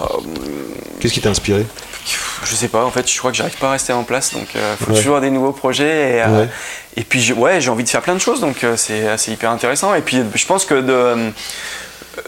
[1.00, 1.66] qu'est-ce qui t'a inspiré?
[2.44, 4.48] Je sais pas, en fait, je crois que j'arrive pas à rester en place, donc
[4.56, 4.98] il faut Ouais.
[4.98, 6.18] toujours des nouveaux projets.
[6.18, 6.50] Et, euh, Ouais.
[6.96, 9.52] et puis, je- ouais, j'ai envie de faire plein de choses, donc euh, c'est hyper
[9.52, 9.94] intéressant.
[9.96, 11.30] Et puis, je pense que de, euh,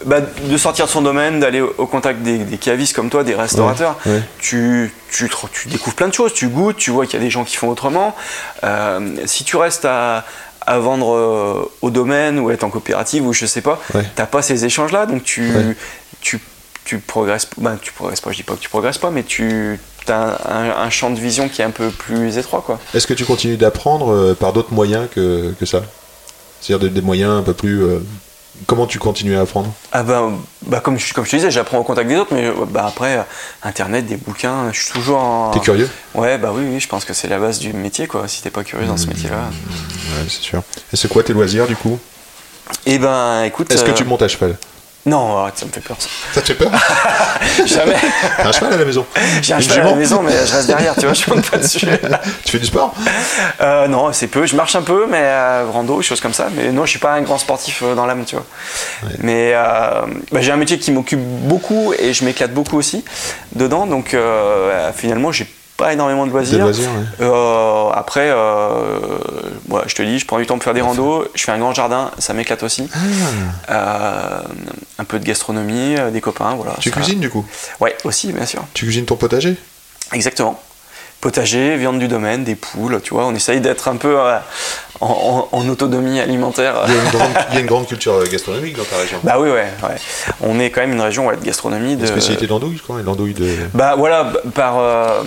[0.06, 3.24] bah, de sortir de son domaine, d'aller au, au contact des, des cavistes comme toi,
[3.24, 4.22] des restaurateurs, Ouais.
[4.40, 7.26] Tu, tu, te- tu découvres plein de choses, tu goûtes, tu vois qu'il y a
[7.26, 8.16] des gens qui font autrement.
[8.64, 10.26] Euh, si tu restes à,
[10.68, 13.82] à vendre euh, au domaine ou être en coopérative ou je sais pas,
[14.16, 15.76] t'as pas ces échanges-là, donc tu, Ouais.
[16.22, 16.40] tu,
[16.90, 19.80] tu progresses, bah, tu progresses pas, je dis pas que tu progresses pas, mais tu
[20.08, 20.16] as
[20.52, 22.80] un, un- un champ de vision qui est un peu plus étroit, quoi.
[22.96, 25.84] Est-ce que tu continues d'apprendre euh, par d'autres moyens que, que ça?
[26.60, 27.84] C'est-à-dire des, des moyens un peu plus.
[27.84, 28.00] euh,
[28.66, 29.72] Comment tu continues à apprendre?
[29.92, 30.24] Ah bah,
[30.64, 32.86] bah comme, je, comme je te disais, j'apprends au contact des autres, mais euh, bah
[32.88, 33.24] après,
[33.64, 35.52] Internet, des bouquins, je suis toujours en...
[35.52, 35.88] T'es curieux?
[36.16, 38.28] Ouais, bah oui, oui, je pense que c'est la base du métier, quoi.
[38.28, 39.10] Si t'es pas curieux dans ce Mmh.
[39.10, 39.38] métier-là.
[39.38, 40.64] Ouais, c'est sûr.
[40.92, 42.00] Et c'est quoi tes loisirs du coup?
[42.88, 43.72] Eh ben, écoute...
[43.72, 44.58] Est-ce que tu montes à cheval?
[45.06, 46.10] Non, arrête, ça me fait peur, ça.
[46.34, 46.72] Ça te fait peur
[47.66, 47.96] Jamais.
[48.38, 49.06] T'as un cheval à la maison
[49.42, 51.58] J'ai un cheval à la maison, mais je reste derrière, tu vois, je monte pas
[51.64, 51.88] dessus.
[52.44, 52.94] Tu fais du sport
[53.62, 54.46] Euh, non, c'est peu.
[54.46, 56.50] Je marche un peu, mais euh, rando, choses comme ça.
[56.54, 58.46] Mais non, je suis pas un grand sportif euh, dans l'âme, tu vois.
[59.20, 63.06] Mais euh, bah, j'ai un métier qui m'occupe beaucoup et je m'éclate beaucoup aussi
[63.56, 63.86] dedans.
[63.86, 64.16] Donc
[64.96, 65.48] finalement, j'ai
[65.80, 66.58] pas énormément de loisirs.
[66.58, 67.26] Des loisirs, ouais.
[67.26, 69.00] Euh, après, euh,
[69.70, 71.26] ouais, je te dis, je prends du temps pour faire des randos.
[71.34, 72.88] Je fais un grand jardin, ça m'éclate aussi.
[72.94, 72.98] Ah.
[73.72, 74.40] Euh,
[75.00, 76.76] un peu de gastronomie, des copains, voilà.
[76.80, 77.46] Tu ça- cuisines du coup?
[77.80, 78.64] Ouais, aussi, bien sûr.
[78.74, 79.56] Tu cuisines ton potager?
[80.14, 80.60] Exactement.
[81.22, 84.38] Potager, viande du domaine, des poules, tu vois, on essaye d'être un peu euh,
[85.02, 86.76] en, en- en autonomie alimentaire.
[86.88, 88.96] il y, a une grande, il y a une grande culture euh, gastronomique dans ta
[88.96, 89.20] région.
[89.24, 89.96] Bah oui, ouais, ouais.
[90.40, 91.98] On est quand même une région ouais, de gastronomie.
[91.98, 92.02] De...
[92.02, 93.50] Une spécialité d'andouille, crois, et l'andouille de.
[93.74, 94.76] Bah voilà, par.
[94.80, 95.22] euh,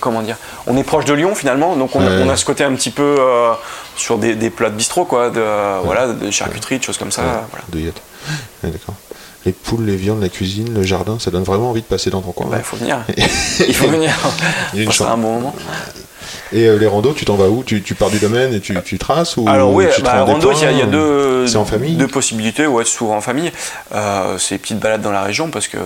[0.00, 0.36] comment dire
[0.66, 2.22] On est proche de Lyon finalement, donc on, Ouais.
[2.24, 3.52] on a ce côté un petit peu euh,
[3.96, 5.40] sur des, des plats de bistrot, quoi, de,
[5.84, 7.22] voilà, de charcuterie, de choses comme ça.
[7.22, 7.64] Voilà.
[7.68, 8.00] douillette.
[8.64, 8.94] Ouais, d'accord.
[9.46, 12.20] Les poules, les viandes, la cuisine, le jardin, ça donne vraiment envie de passer dans
[12.20, 12.46] ton coin.
[12.50, 12.98] Bah, il faut venir.
[13.68, 14.10] il faut venir.
[14.74, 15.54] Il y a un bon moment.
[16.52, 17.62] Et euh, les randos, tu t'en vas où?
[17.62, 20.50] Tu, tu pars du domaine et tu, tu traces ou Alors oui, tu bah, rando,
[20.52, 21.94] il y a, y deux, C'est en famille?
[21.94, 23.52] deux possibilités, ouais, souvent en famille.
[23.94, 25.78] Euh, c'est des petites balades dans la région parce que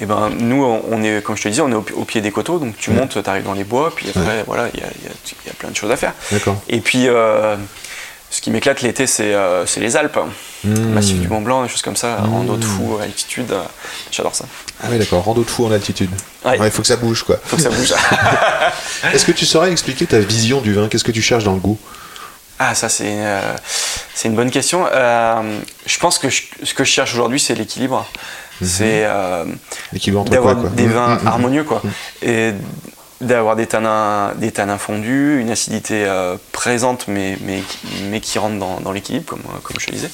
[0.00, 2.20] eh ben, nous, on est, comme je te disais, on est au, pi- au pied
[2.20, 4.82] des coteaux, donc tu montes, tu arrives dans les bois, puis après, voilà, il y
[4.82, 6.12] a, y a plein de choses à faire.
[6.30, 6.56] D'accord.
[6.68, 7.56] Et puis, euh,
[8.30, 10.18] ce qui m'éclate l'été, c'est euh, c'est les Alpes,
[10.64, 10.74] Mmh.
[10.94, 13.62] massif du Mont Blanc, des choses comme ça, rando de fou, altitude, euh,
[14.10, 14.46] j'adore ça.
[14.82, 16.10] Ah oui, d'accord, rando de fou en altitude.
[16.44, 16.56] Ouais.
[16.60, 17.38] Il faut que ça bouge, quoi.
[17.44, 17.92] Faut que ça bouge.
[19.14, 20.88] Est-ce que tu saurais expliquer ta vision du vin?
[20.88, 21.78] Qu'est-ce que tu cherches dans le goût?
[22.58, 23.40] Ah, ça, c'est euh,
[24.14, 24.86] c'est une bonne question.
[24.90, 28.04] Euh, je pense que je- ce que je cherche aujourd'hui, c'est l'équilibre.
[28.62, 29.44] C'est euh,
[29.92, 31.26] L'équilibre entre d'avoir des Mmh, vins mmh, mmh.
[31.28, 31.82] harmonieux, quoi.
[32.22, 32.52] Et
[33.20, 37.62] d'avoir des tanins, des tanins fondus, une acidité euh, présente, mais, mais,
[38.10, 40.10] mais qui rentre dans, dans l'équilibre, comme, euh, comme je le disais.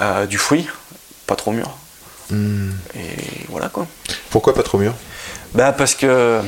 [0.00, 0.68] Euh, du fruit,
[1.26, 1.70] pas trop mûr.
[2.30, 2.70] Mmh.
[2.96, 3.86] Et voilà, quoi.
[4.30, 4.94] Pourquoi pas trop mûr?
[5.54, 6.40] Bah parce que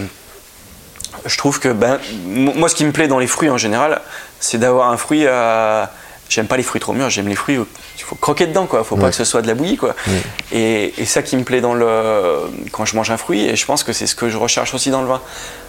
[1.26, 4.00] je trouve que ben, moi ce qui me plaît dans les fruits en général,
[4.38, 5.90] c'est d'avoir un fruit à
[6.28, 7.66] j'aime pas les fruits trop mûrs, j'aime les fruits où
[7.98, 8.84] il faut croquer dedans, quoi.
[8.84, 9.02] Faut Ouais.
[9.02, 9.94] pas que ce soit de la bouillie, quoi.
[10.52, 13.66] Et, et ça qui me plaît dans le quand je mange un fruit, et je
[13.66, 15.20] pense que c'est ce que je recherche aussi dans le vin,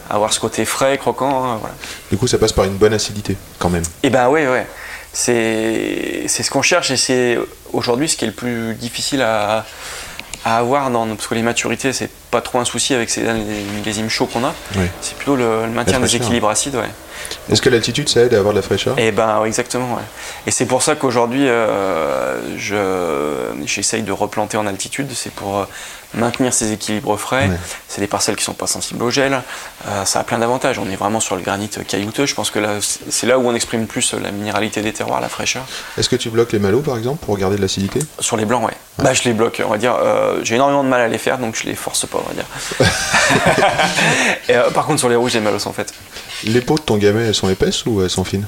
[0.09, 1.75] avoir ce côté frais, croquant, euh, voilà.
[2.11, 3.83] Du coup, ça passe par une bonne acidité, quand même.
[4.03, 4.67] Et ben ouais, ouais.
[5.11, 7.37] C'est c'est ce qu'on cherche et c'est
[7.71, 9.63] aujourd'hui ce qui est le plus difficile à,
[10.43, 13.21] à avoir dans parce que les maturités c'est pas trop un souci avec ces
[13.77, 14.53] millésimes chauds qu'on a.
[15.01, 16.89] C'est plutôt le, le maintien des équilibres acides, ouais.
[17.51, 18.97] Est-ce que l'altitude, ça aide à avoir de la fraîcheur?
[18.97, 19.93] Et ben ouais, exactement.
[19.93, 20.01] Ouais.
[20.47, 25.07] Et c'est pour ça qu'aujourd'hui, euh, je j'essaye de replanter en altitude.
[25.13, 25.65] C'est pour euh,
[26.13, 27.49] maintenir ces équilibres frais.
[27.87, 29.33] C'est des parcelles qui sont pas sensibles au gel.
[29.87, 30.79] Euh, ça a plein d'avantages.
[30.79, 32.25] On est vraiment sur le granit caillouteux.
[32.25, 35.63] Je pense que c'est là où on exprime plus la minéralité des terroirs, la fraîcheur.
[35.97, 37.99] Est-ce que tu bloques les malos, par exemple, pour garder de l'acidité?
[38.19, 38.77] Sur les blancs, ouais.
[38.99, 39.95] Bah, je les bloque, on va dire.
[39.95, 42.33] Euh, J'ai énormément de mal à les faire, donc je les force pas, on va
[42.33, 42.45] dire.
[44.49, 45.93] Et, euh, par contre, sur les rouges, j'ai mal au en fait.
[46.45, 48.45] Les peaux de ton gamet, elles sont épaisses ou elles sont fines?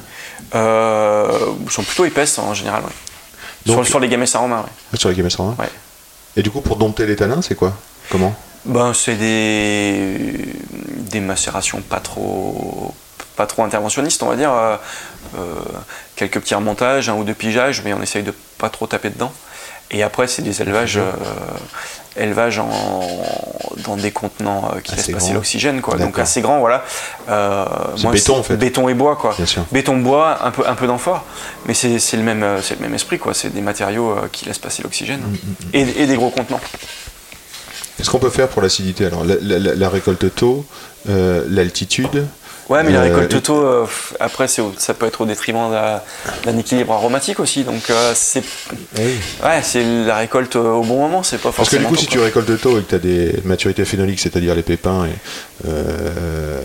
[0.53, 1.27] Euh,
[1.65, 2.83] ils sont plutôt épaisses en général.
[3.65, 4.69] Donc- sur, sur les gamets saromains, ouais.
[4.93, 5.69] Ah, Sur les gamets Ouais.
[6.37, 7.73] Et du coup, pour dompter les tanins, c'est quoi?
[8.09, 8.35] Comment?
[8.65, 10.53] Ben, c'est des,
[10.97, 12.93] des macérations pas trop,
[13.35, 14.51] pas trop interventionnistes, on va dire.
[14.51, 14.75] Euh,
[15.37, 15.55] euh,
[16.15, 19.31] quelques petits remontages, un ou deux pigeages, mais on essaye de pas trop taper dedans.
[19.91, 21.11] Et après, c'est des élevages, euh,
[22.17, 22.69] élevages en,
[23.85, 25.95] dans des contenants euh, qui Assez laissent passer l'oxygène, quoi.
[25.97, 26.83] Donc assez grand, voilà.
[27.29, 27.65] Euh,
[28.01, 28.57] moi, béton, en fait.
[28.57, 29.35] Béton et bois, quoi.
[29.71, 31.23] Béton, bois, un peu, un peu d'amphore,
[31.67, 33.33] mais c'est le même, euh, c'est le même esprit, quoi.
[33.35, 35.35] C'est des matériaux qui laissent passer l'oxygène Mm,
[35.73, 36.61] et, et des gros contenants.
[37.97, 39.05] Qu'est-ce qu'on peut faire pour l'acidité?
[39.05, 40.65] Alors, la, la- la- la récolte tôt,
[41.07, 42.25] l'altitude.
[42.67, 45.69] Ouais, mais la Euh, récolte tôt, euh, pff, après, ça peut être au détriment
[46.45, 47.63] d'un équilibre aromatique aussi.
[47.63, 48.43] Donc, euh, c'est
[48.97, 51.89] ouais, c'est la récolte euh, au bon moment, c'est pas Parce que forcément.
[51.89, 54.63] du coup, si tu récoltes tôt et que tu as des maturités phénoliques, c'est-à-dire les
[54.63, 55.09] pépins, et,
[55.65, 56.61] euh,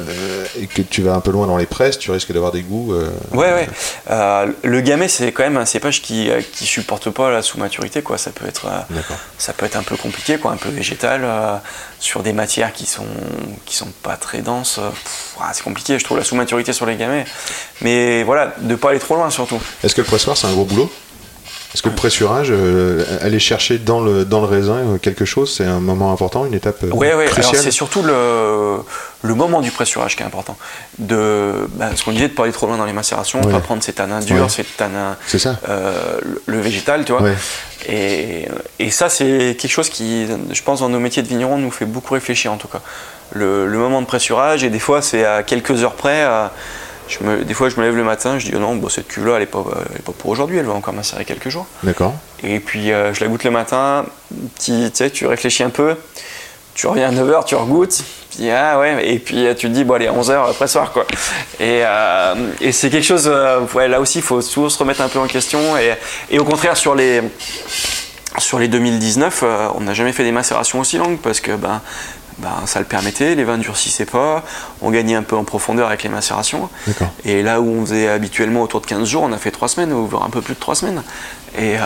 [0.00, 2.62] euh, et que tu vas un peu loin dans les presses, tu risques d'avoir des
[2.62, 2.94] goûts.
[2.94, 3.68] euh, Ouais, ouais.
[4.10, 8.02] Euh, le gamay, c'est quand même un cépage qui, euh, qui supporte pas la sous-maturité,
[8.02, 8.16] quoi.
[8.18, 9.00] Ça peut être, euh,
[9.38, 11.56] ça peut être un peu compliqué, quoi, un peu végétal, euh,
[12.00, 13.06] sur des matières qui sont,
[13.66, 14.78] qui sont pas très denses.
[14.78, 14.88] euh,
[15.40, 17.26] ah, c'est compliqué, je trouve la sous-maturité sur les gamets.
[17.82, 19.60] Mais voilà, de pas aller trop loin surtout.
[19.84, 20.90] Est-ce que le pressoir, c'est un gros boulot?
[21.74, 25.54] Est-ce que le pressurage, euh, aller chercher dans le, dans le raisin euh, quelque chose,
[25.56, 28.76] c'est un moment important, une étape euh, Ouais, cruciale c'est surtout le,
[29.22, 30.58] le moment du pressurage qui est important.
[30.98, 33.50] De, bah, ce qu'on disait de pas aller trop loin dans les macérations, Ouais.
[33.52, 34.48] pas prendre ces tanins durs, Ouais.
[34.50, 35.56] ces tanins, C'est ça.
[35.70, 37.22] euh, le, végétal, tu vois.
[37.88, 38.46] Et,
[38.78, 41.86] et ça, c'est quelque chose qui, je pense, dans nos métiers de vigneron, nous fait
[41.86, 42.80] beaucoup réfléchir en tout cas.
[43.32, 46.22] Le, le moment de pressurage, et des fois, c'est à quelques heures près.
[47.18, 49.08] Je me, des fois, je me lève le matin, je dis oh non, bon, cette
[49.08, 49.64] cuve-là, elle n'est pas,
[50.18, 51.66] pour aujourd'hui, elle va encore macérer quelques jours.
[51.82, 52.14] D'accord.
[52.42, 54.06] Et puis euh, je la goûte le matin,
[54.62, 55.96] tu sais, tu réfléchis un peu,
[56.74, 59.84] tu reviens à 9h, tu regoutes, puis ah ouais, et puis euh, tu te dis,
[59.84, 61.06] bon allez, 11h après soir quoi.
[61.60, 65.02] Et, euh, et c'est quelque chose, euh, ouais, là aussi, il faut toujours se remettre
[65.02, 65.76] un peu en question.
[65.76, 65.94] Et,
[66.30, 67.22] et au contraire, sur les,
[68.38, 71.80] sur les 2019, euh, on n'a jamais fait des macérations aussi longues parce que ben,
[72.38, 74.42] ben, ça le permettait, les vins ne durcissaient pas,
[74.80, 76.68] on gagnait un peu en profondeur avec les macérations.
[77.24, 79.92] Et là où on faisait habituellement autour de 15 jours, on a fait 3 semaines,
[79.92, 81.02] ou un peu plus de 3 semaines.
[81.58, 81.80] Et, euh,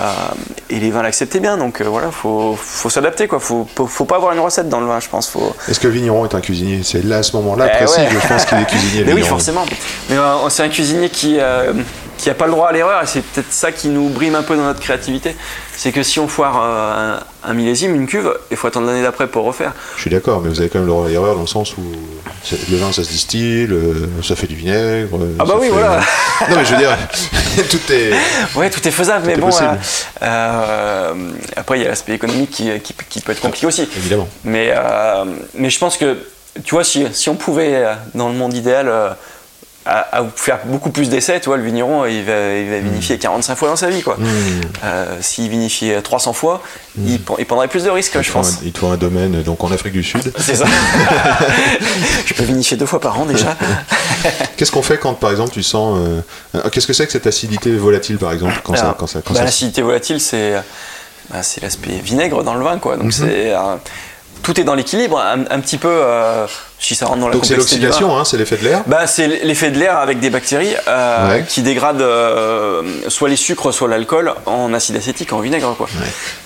[0.70, 3.40] et les vins l'acceptaient bien, donc euh, voilà, faut, faut s'adapter quoi.
[3.40, 5.28] Faut, faut, pas avoir une recette dans le vin, je pense.
[5.28, 5.56] Faut...
[5.68, 6.82] Est-ce que le vigneron est un cuisinier?
[6.84, 8.08] C'est là, à ce moment-là Eh précis, ouais.
[8.08, 9.04] je pense qu'il est cuisinier.
[9.04, 9.64] Mais oui, forcément.
[10.08, 11.38] Mais euh, c'est un cuisinier qui
[12.16, 14.34] euh, qui a pas le droit à l'erreur, et c'est peut-être ça qui nous brime
[14.34, 15.36] un peu dans notre créativité.
[15.76, 19.02] C'est que si on foire euh, un, un millésime, une cuve, il faut attendre l'année
[19.02, 19.72] d'après pour refaire.
[19.96, 21.76] Je suis d'accord, mais vous avez quand même le droit à l'erreur dans le sens
[21.76, 21.82] où
[22.70, 23.68] le vin, ça se distille,
[24.22, 25.16] ça fait du vinaigre.
[25.20, 26.00] euh, Ah bah oui, fait- voilà.
[26.48, 26.96] non, mais je veux dire,
[27.70, 28.10] tout est.
[28.56, 29.50] Ouais, tout est faisable, mais est bon.
[29.50, 29.74] euh,
[30.22, 31.12] euh,
[31.56, 33.88] après, il y a l'aspect économique qui, qui, qui peut être compliqué aussi.
[33.96, 34.28] Évidemment.
[34.44, 34.72] Mais,
[35.54, 36.16] mais je pense que,
[36.64, 38.90] tu vois, si, si on pouvait, dans le monde idéal,
[39.86, 43.18] à, à faire beaucoup plus d'essais, tu vois, le vigneron, il va, il va vinifier
[43.18, 44.16] 45 fois dans sa vie, quoi.
[44.18, 44.26] Mmh.
[44.84, 46.62] Euh, S'il vinifiait 300 fois,
[46.98, 48.54] il, pr- il prendrait plus de risques, je pense.
[48.54, 50.32] un- il te faut un domaine donc en Afrique du Sud.
[50.38, 50.64] C'est ça.
[52.26, 53.56] je peux vinifier deux fois par an déjà.
[54.56, 55.98] Qu'est-ce qu'on fait quand, par exemple, tu sens.
[56.00, 56.20] euh,
[56.56, 59.32] euh, Qu'est-ce que c'est que cette acidité volatile, par exemple quand ça, Alors, quand quand
[59.34, 60.54] bah, ça- L'acidité volatile, c'est
[61.30, 62.96] bah, c'est l'aspect vinaigre dans le vin, quoi.
[62.96, 63.10] Mhm.
[63.10, 63.76] C'est euh,
[64.42, 65.88] tout est dans l'équilibre, un, un petit peu.
[65.90, 66.46] euh,
[66.78, 68.82] si ça rentre dans la Donc c'est l'oxydation, hein, c'est l'effet de l'air.
[68.86, 71.44] Bah, c'est l'effet de l'air avec des bactéries euh, Ouais.
[71.48, 75.74] qui dégradent euh, soit les sucres, soit l'alcool en acide acétique, en vinaigre.
[75.76, 75.88] Quoi.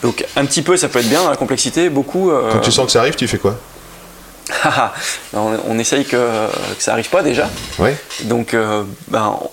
[0.02, 2.30] Donc un petit peu, ça peut être bien dans la complexité, beaucoup.
[2.52, 3.56] Quand tu sens que ça arrive, tu fais quoi?
[5.34, 7.48] on, on essaye que, que ça arrive pas déjà.
[7.78, 7.96] Ouais.
[8.24, 9.50] Donc, euh, ben, en,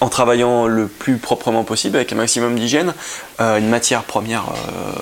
[0.00, 0.08] mets.
[0.08, 2.94] Travaillant le plus proprement possible avec un maximum d'hygiène,
[3.40, 4.92] euh, une matière première euh,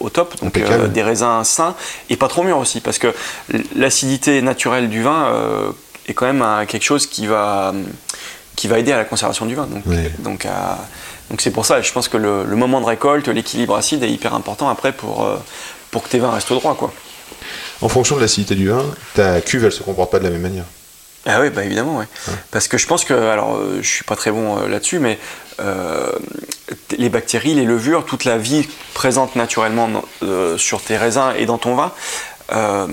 [0.00, 0.56] au top, donc
[0.88, 1.74] des raisins sains
[2.10, 3.14] et pas trop mûrs aussi, parce que
[3.76, 5.26] l'acidité naturelle du vin
[6.06, 7.72] est quand même un- quelque chose qui va
[8.56, 9.66] qui va aider à la conservation du vin.
[9.66, 10.12] Donc, Ouais.
[10.18, 10.76] donc, à-
[11.30, 14.10] donc c'est pour ça, je pense que le, le moment de récolte, l'équilibre acide est
[14.10, 15.26] hyper important après pour,
[15.90, 16.74] pour que tes vins restent droits.
[16.74, 16.92] Quoi.
[17.82, 20.42] En fonction de l'acidité du vin, ta cuve, elle se comporte pas de la même
[20.42, 20.64] manière.
[21.26, 22.06] Ah oui, bah évidemment, ouais.
[22.50, 25.18] Parce que je pense que, alors euh, je suis pas très bon euh, là-dessus, mais
[25.60, 26.10] euh,
[26.96, 31.44] les bactéries, les levures, toute la vie présente naturellement dans- euh, sur tes raisins et
[31.44, 31.92] dans ton vin
[32.52, 32.86] euh,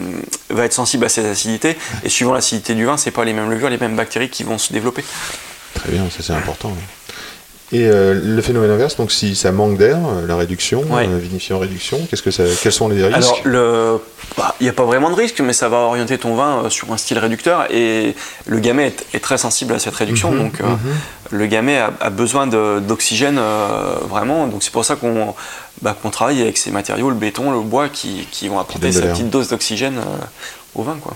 [0.49, 1.77] va être sensible à ces acidités.
[2.03, 4.57] Et suivant l'acidité du vin, c'est pas les mêmes levures, les mêmes bactéries qui vont
[4.57, 5.03] se développer.
[5.73, 6.73] Très bien, ça c'est important.
[7.73, 11.05] Et euh, le phénomène inverse, donc si ça manque d'air, euh, la réduction, Ouais.
[11.05, 13.99] euh, vinifiant réduction, qu'est-ce que ça, quels sont les risques Alors, le,
[14.37, 16.69] bah, il n'y a pas vraiment de risque, mais ça va orienter ton vin euh,
[16.69, 17.67] sur un style réducteur.
[17.69, 18.15] Et
[18.45, 20.31] le gamay est, est très sensible à cette réduction.
[20.31, 20.65] Mhm, donc, euh,
[21.31, 24.47] le gamay a, a besoin d'oxygène euh, vraiment.
[24.47, 25.35] Donc, c'est pour ça qu'on
[25.81, 29.11] bah, qu'on travaille avec ces matériaux, le béton, le bois, qui, qui vont apporter l'air.
[29.11, 30.23] petite dose d'oxygène euh,
[30.73, 30.95] au vin.
[31.03, 31.15] Quoi.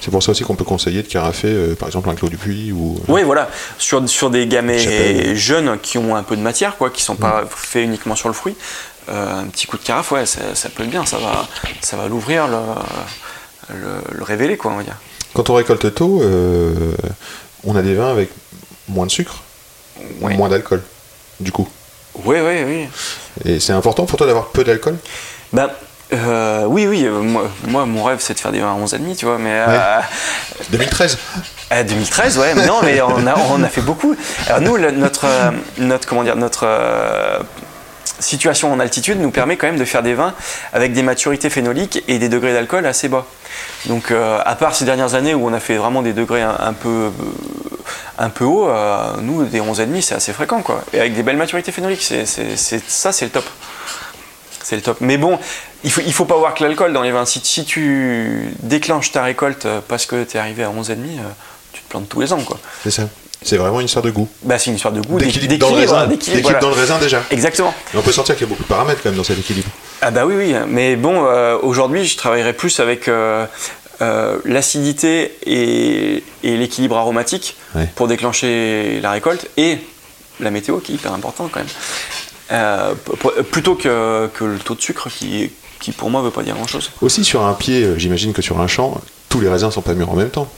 [0.00, 2.36] C'est pour ça aussi qu'on peut conseiller de carafer, euh, par exemple, un clos du
[2.38, 2.96] puits ou.
[2.98, 3.50] euh, Oui, voilà.
[3.78, 7.44] Sur, sur des gamets jeunes qui ont un peu de matière, quoi, qui sont pas
[7.54, 8.56] faits uniquement sur le fruit,
[9.10, 11.04] euh, un petit coup de carafe, ouais, ça, ça peut être bien.
[11.04, 11.46] Ça va,
[11.80, 12.56] ça va l'ouvrir, le,
[13.74, 14.96] le, le révéler, quoi, on va dire.
[15.34, 16.22] Quand on récolte tôt,
[17.64, 18.30] on a des vins avec
[18.88, 19.42] moins de sucre,
[20.20, 20.82] moins d'alcool,
[21.40, 21.68] du coup.
[22.24, 22.88] Oui, oui, oui.
[23.44, 24.96] Et c'est important pour toi d'avoir peu d'alcool?
[25.52, 25.68] Ben,
[26.12, 27.04] euh, oui, oui.
[27.06, 29.50] euh, Moi, moi, mon rêve, c'est de faire des vins à 11,5, tu vois, mais.
[29.52, 30.00] euh,
[30.70, 31.18] 2013
[31.70, 34.16] À 2013, ouais, mais non, mais on a, on a fait beaucoup.
[34.46, 37.38] Alors nous, le- notre, euh, notre, comment dire, notre euh,
[38.18, 40.34] situation en altitude nous permet quand même de faire des vins
[40.74, 43.24] avec des maturités phénoliques et des degrés d'alcool assez bas.
[43.86, 46.54] Donc, euh, à part ces dernières années où on a fait vraiment des degrés un,
[46.58, 47.10] un peu, euh,
[48.18, 50.82] un peu hauts, euh, nous, des 11,5, c'est assez fréquent, quoi.
[50.92, 53.44] Et avec des belles maturités phénoliques, c'est- ça, c'est le top.
[54.62, 54.98] C'est le top.
[55.00, 55.38] Mais bon,
[55.84, 57.24] il faut, il faut pas voir que l'alcool dans les vins.
[57.26, 60.96] Si, si tu déclenches ta récolte euh, parce que tu es arrivé à 11,5, euh,
[61.72, 62.58] tu te plantes tous les ans, quoi.
[62.82, 63.08] C'est ça.
[63.42, 64.28] C'est vraiment une histoire de goût.
[64.42, 66.06] Bah, c'est une histoire de goût, D'équilibre dans le raisin.
[66.06, 66.60] d'équilibre, D'équilibre voilà.
[66.60, 67.22] dans le raisin déjà.
[67.30, 67.72] Exactement.
[67.94, 69.68] Et on peut sentir qu'il y a beaucoup de paramètres quand même dans cet équilibre.
[70.02, 70.54] Ah bah oui, oui.
[70.68, 73.46] Mais bon, euh, aujourd'hui, je travaillerai plus avec euh,
[74.02, 77.88] euh, l'acidité et, et l'équilibre aromatique Ouais.
[77.94, 79.78] pour déclencher la récolte et
[80.40, 81.68] la météo qui est hyper importante quand même.
[82.52, 82.94] Euh,
[83.50, 85.50] plutôt que, que le taux de sucre qui,
[85.80, 86.90] qui pour moi veut pas dire grand chose.
[87.00, 89.94] Aussi sur un pied, euh, j'imagine que sur un champ, tous les raisins sont pas
[89.94, 90.48] mûrs en même temps.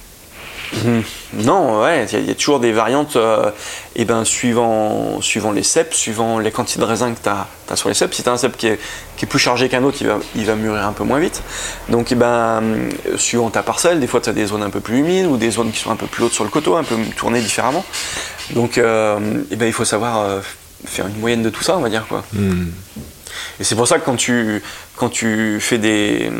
[1.34, 3.50] Non, ouais, il y, a- il y a toujours des variantes euh,
[3.94, 7.88] et ben, suivant, suivant les cèpes, suivant les quantités de raisins que tu as, sur
[7.90, 8.14] les cèpes.
[8.14, 8.78] Si tu as un cèpe qui est,
[9.18, 11.42] qui est plus chargé qu'un autre, il va, il va mûrir un peu moins vite.
[11.90, 12.26] Donc, eh ben,
[12.62, 15.36] euh, suivant ta parcelle, des fois tu as des zones un peu plus humides ou
[15.36, 17.84] des zones qui sont un peu plus hautes sur le coteau, un peu tournées différemment.
[18.50, 19.18] Donc, euh,
[19.50, 20.40] eh ben, il faut savoir euh,
[20.86, 22.06] faire une moyenne de tout ça, on va dire.
[22.08, 22.24] Quoi.
[23.60, 24.62] Et c'est pour ça que quand tu,
[24.96, 26.30] quand tu fais des,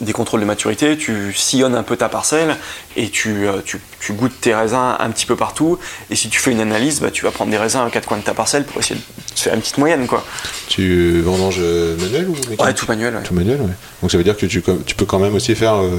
[0.00, 2.56] des contrôles de maturité, tu sillonnes un peu ta parcelle
[2.96, 5.78] et tu, euh, tu, tu goûtes tes raisins un petit peu partout.
[6.10, 8.18] Et si tu fais une analyse, bah, tu vas prendre des raisins aux quatre coins
[8.18, 10.06] de ta parcelle pour essayer de faire une petite moyenne.
[10.06, 10.24] Quoi.
[10.68, 12.62] Tu vendanges euh, manuel ou mécanique?
[12.62, 13.14] Ouais, tout manuel.
[13.16, 13.22] ouais.
[13.22, 13.72] Tout manuel, ouais.
[14.02, 15.90] Donc ça veut dire que tu, tu peux quand même aussi faire euh,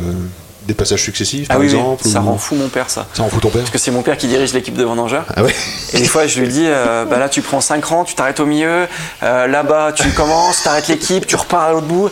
[0.68, 3.08] des passages successifs, Ah par oui, exemple ça ou- rend fou mon père, ça.
[3.14, 5.24] Ça en fout ton père Parce que c'est mon père qui dirige l'équipe de vendangeurs.
[5.36, 5.56] Ah ouais
[5.94, 8.40] Et des fois, je lui dis, euh, bah là, tu prends 5 rangs, tu t'arrêtes
[8.42, 8.88] au milieu.
[9.24, 12.10] euh, Là-bas, tu commences, t'arrêtes l'équipe, tu repars à l'autre bout.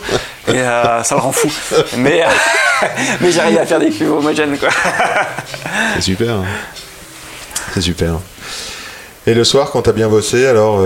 [0.48, 1.50] Et euh, ça le rend fou.
[1.98, 2.24] Mais,
[3.20, 4.70] mais j'arrive à faire des cuves homogènes, quoi.
[5.96, 6.30] C'est super.
[6.36, 6.44] hein.
[7.74, 8.14] C'est super.
[9.26, 10.78] Et le soir, quand t'as bien bossé, alors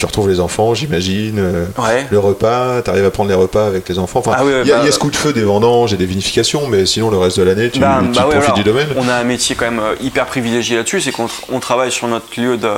[0.00, 1.38] tu retrouves les enfants, j'imagine.
[1.38, 2.06] euh, Ouais.
[2.10, 4.18] Le repas, t'arrives à prendre les repas avec les enfants.
[4.20, 5.92] Enfin, Ah oui, il y, a- bah, y a ce coup de feu des vendanges
[5.92, 8.64] et des vinifications, mais sinon le reste de l'année, tu, Bah, tu bah profites du
[8.64, 8.88] domaine.
[8.96, 11.92] On a un métier quand même euh, hyper privilégié là-dessus, c'est qu'on tr- on travaille
[11.92, 12.68] sur notre lieu de,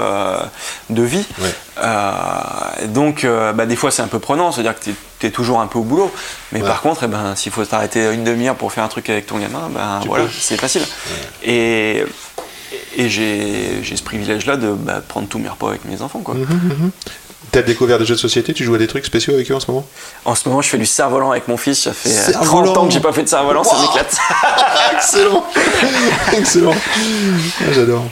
[0.90, 1.24] de vie.
[1.40, 1.48] Ouais.
[1.82, 4.84] Euh, donc, euh, bah, des fois, c'est un peu prenant, c'est-à-dire que
[5.18, 6.10] tu es, toujours un peu au boulot.
[6.50, 6.66] Mais Ouais.
[6.68, 9.38] par contre, eh ben, s'il faut t'arrêter une demi-heure pour faire un truc avec ton
[9.38, 10.82] gamin, ben, Tu voilà, c'est facile.
[11.44, 12.04] Et,
[12.96, 16.20] et j'ai ce privilège-là de bah, prendre tous mes repas avec mes enfants.
[16.20, 16.34] Quoi.
[17.50, 19.60] T'as découvert des jeux de société, tu joues à des trucs spéciaux avec eux en
[19.60, 19.86] ce moment?
[20.24, 21.82] En ce moment, je fais du cerf-volant avec mon fils.
[21.82, 24.16] Ça fait euh, Cerf-volant 30 ans que j'ai pas fait de cerf-volant, ça m'éclate.
[24.96, 25.44] Excellent
[26.32, 26.74] Excellent
[27.60, 28.04] Ah, J'adore.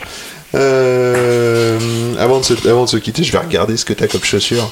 [0.55, 1.79] Euh,
[2.19, 4.71] avant, de se, avant de se quitter, je vais regarder ce que t'as comme chaussures.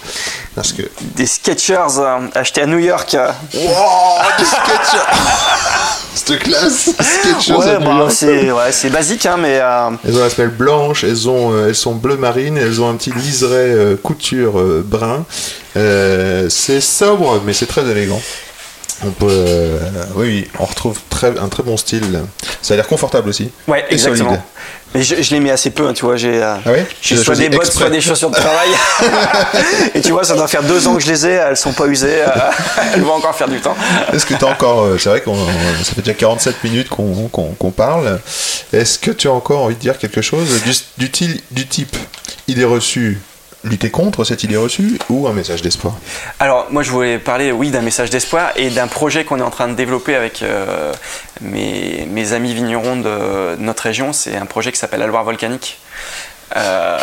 [0.55, 0.83] Parce que.
[1.15, 3.15] Des Skechers euh, achetés à New York.
[3.15, 5.07] euh, Wow Des Skechers
[6.19, 6.89] Cette classe
[7.49, 8.13] Ouais, New bah, York.
[8.13, 11.69] c'est ouais, c'est basique, hein, mais euh, Elles ont la semelle blanche, elles, ont, euh,
[11.69, 15.25] elles sont bleu marine, elles ont un petit liseré euh, couture brun.
[15.75, 18.21] C'est sobre, mais c'est très élégant.
[19.05, 19.79] On peut, euh,
[20.17, 22.23] oui, oui, on retrouve très, un très bon style.
[22.63, 23.51] Ça a l'air confortable aussi.
[23.69, 24.31] Ouais, Et exactement.
[24.31, 24.41] solide.
[24.95, 26.17] Mais je, je l'ai mis assez peu, hein, tu vois.
[26.17, 26.71] J'ai euh, Ah
[27.15, 27.79] l'as soit des bottes, exprès.
[27.85, 28.69] soit des chaussures de travail.
[29.95, 31.87] Et tu vois, ça doit faire deux ans que je les ai, elles sont pas
[31.87, 32.23] usées.
[32.23, 32.29] euh,
[32.95, 33.77] elles vont encore faire du temps.
[34.13, 36.89] Est-ce que tu as encore, euh, c'est vrai qu'on on- ça fait déjà 47 minutes
[36.89, 38.19] qu'on qu'on- qu'on parle.
[38.73, 40.49] Est-ce que tu as encore envie de dire quelque chose
[40.97, 41.97] du, du, du type
[42.49, 43.21] idée reçue,
[43.65, 45.95] lutter contre cette idée reçue ou un message d'espoir
[46.39, 49.51] Alors, moi, je voulais parler, oui, d'un message d'espoir et d'un projet qu'on est en
[49.51, 50.93] train de développer avec euh,
[51.41, 54.13] mes, mes amis vignerons de notre région.
[54.13, 55.79] C'est un projet qui s'appelle la Loire volcanique,
[56.57, 56.99] euh,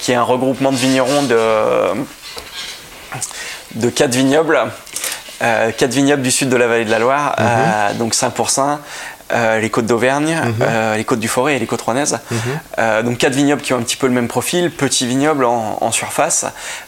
[0.00, 2.04] qui est un regroupement de vignerons de,
[3.76, 4.58] de quatre vignobles,
[5.42, 8.80] euh, quatre vignobles du sud de la vallée de la Loire, euh, donc Saint-Pourçain.
[9.32, 12.18] Euh, les côtes d'Auvergne, euh, les côtes du Forêt et les côtes rouennaises.
[12.78, 15.78] Euh, donc quatre vignobles qui ont un petit peu le même profil, petits vignobles en,
[15.80, 16.46] en surface,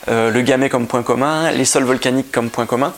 [0.09, 2.93] le gamay comme point commun, les sols volcaniques comme point commun.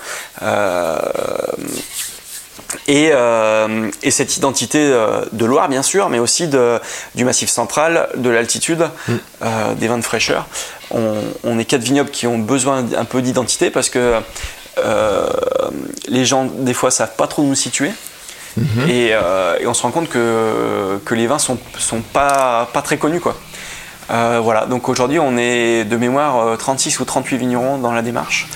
[2.88, 4.78] Et, euh, et cette identité
[5.32, 6.80] de Loire, bien sûr, mais aussi de,
[7.14, 8.88] du massif central, de l'altitude,
[9.42, 10.47] euh, des vins de fraîcheur.
[10.90, 11.14] On,
[11.45, 14.20] on est quatre vignobles qui ont besoin un peu d'identité parce que
[14.78, 15.28] euh,
[16.09, 17.90] les gens, des fois, savent pas trop nous situer.
[18.88, 22.82] Et, euh, et on se rend compte que, que les vins sont, sont pas, pas
[22.82, 23.20] très connus.
[23.20, 23.36] Quoi.
[24.11, 28.02] Euh, voilà, donc aujourd'hui, on est de mémoire euh, 36 ou 38 vignerons dans la
[28.02, 28.46] démarche.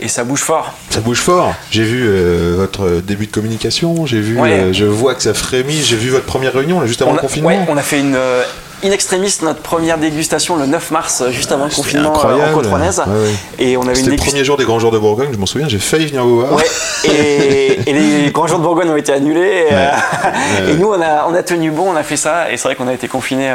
[0.00, 0.72] Et ça bouge fort.
[0.90, 1.54] Ça bouge fort.
[1.70, 4.50] J'ai vu euh, votre début de communication, j'ai vu, Ouais.
[4.52, 7.14] euh, je vois que ça frémit, j'ai vu votre première réunion là, juste avant on
[7.14, 7.48] le confinement.
[7.48, 8.42] ouais, on a fait une euh,
[8.84, 12.50] in extremis notre première dégustation le 9 mars, euh, juste avant le C'était confinement euh,
[12.50, 13.02] en côte rouennaise.
[13.06, 13.30] Ouais, ouais.
[13.58, 14.30] Et on avait C'était le dégustation.
[14.32, 16.52] premier jour des grands jours de Bourgogne, je m'en souviens, j'ai failli venir vous voir.
[16.54, 16.64] Ouais,
[17.04, 19.66] et, et les grands jours de Bourgogne ont été annulés.
[19.70, 22.50] et, euh, et nous, on a, on a tenu bon, on a fait ça.
[22.50, 23.52] Et c'est vrai qu'on a été confinés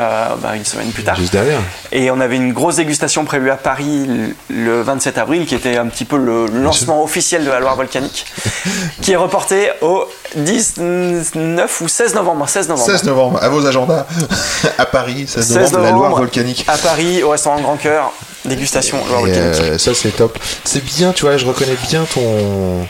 [0.55, 1.15] une semaine plus tard.
[1.15, 1.59] Juste derrière.
[1.91, 4.05] Et on avait une grosse dégustation prévue à Paris
[4.49, 7.75] le- le 27 avril, qui était un petit peu le lancement officiel de la Loire
[7.75, 8.25] volcanique,
[9.01, 10.05] qui est reporté au
[10.35, 12.47] 19 ou 16 novembre.
[12.47, 12.89] 16 novembre.
[12.89, 14.05] 16 novembre, à vos agendas,
[14.77, 16.65] à Paris, 16 16 novembre, la Loire volcanique.
[16.67, 18.11] À Paris, au restaurant Grand Cœur,
[18.45, 19.61] dégustation Loire Et, volcanique.
[19.61, 20.37] euh, ça c'est top.
[20.63, 22.87] C'est bien, tu vois, je reconnais bien ton.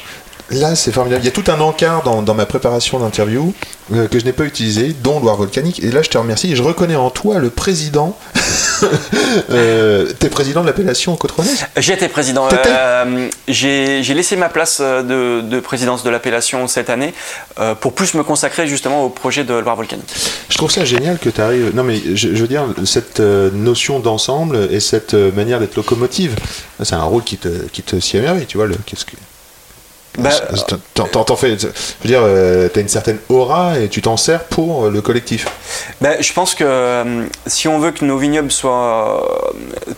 [0.50, 1.24] Là, c'est formidable.
[1.24, 3.54] Il y a tout un encart dans, dans ma préparation d'interview
[3.94, 5.84] euh, que je n'ai pas utilisé, dont Loire Volcanique.
[5.84, 6.54] Et là, je te remercie.
[6.54, 8.18] Et je reconnais en toi le président.
[9.50, 12.48] euh, T'es président de l'appellation Côte-Rouennaise J'ai été président.
[12.52, 17.14] Euh, J'ai j'ai laissé ma place euh, de, de présidence de l'appellation cette année
[17.60, 20.14] euh, pour plus me consacrer justement au projet de Loire volcanique.
[20.50, 21.72] Je trouve ça génial que tu arrives.
[21.76, 26.36] Non, mais je, je veux dire, cette notion d'ensemble et cette manière d'être locomotive,
[26.84, 28.68] c'est un rôle qui te, qui te s'y émerveille, tu vois.
[28.68, 29.16] Le, qu'est-ce que.
[30.18, 30.30] Bah,
[30.96, 31.74] T'en- fais, je veux
[32.08, 35.46] dire, euh, t'as une certaine aura et tu t'en sers pour euh, le collectif.
[36.02, 39.52] Ben, je pense que euh, si on veut que nos vignobles soient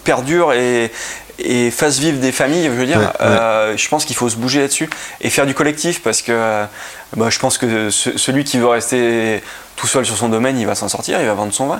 [0.03, 0.91] perdurent et,
[1.39, 3.11] et fassent vivre des familles, je veux dire, Ouais, ouais.
[3.21, 4.89] euh, je pense qu'il faut se bouger là-dessus
[5.21, 6.65] et faire du collectif parce que
[7.15, 9.41] bah, je pense que ce- celui qui veut rester
[9.77, 11.79] tout seul sur son domaine, il va s'en sortir, il va vendre son vin.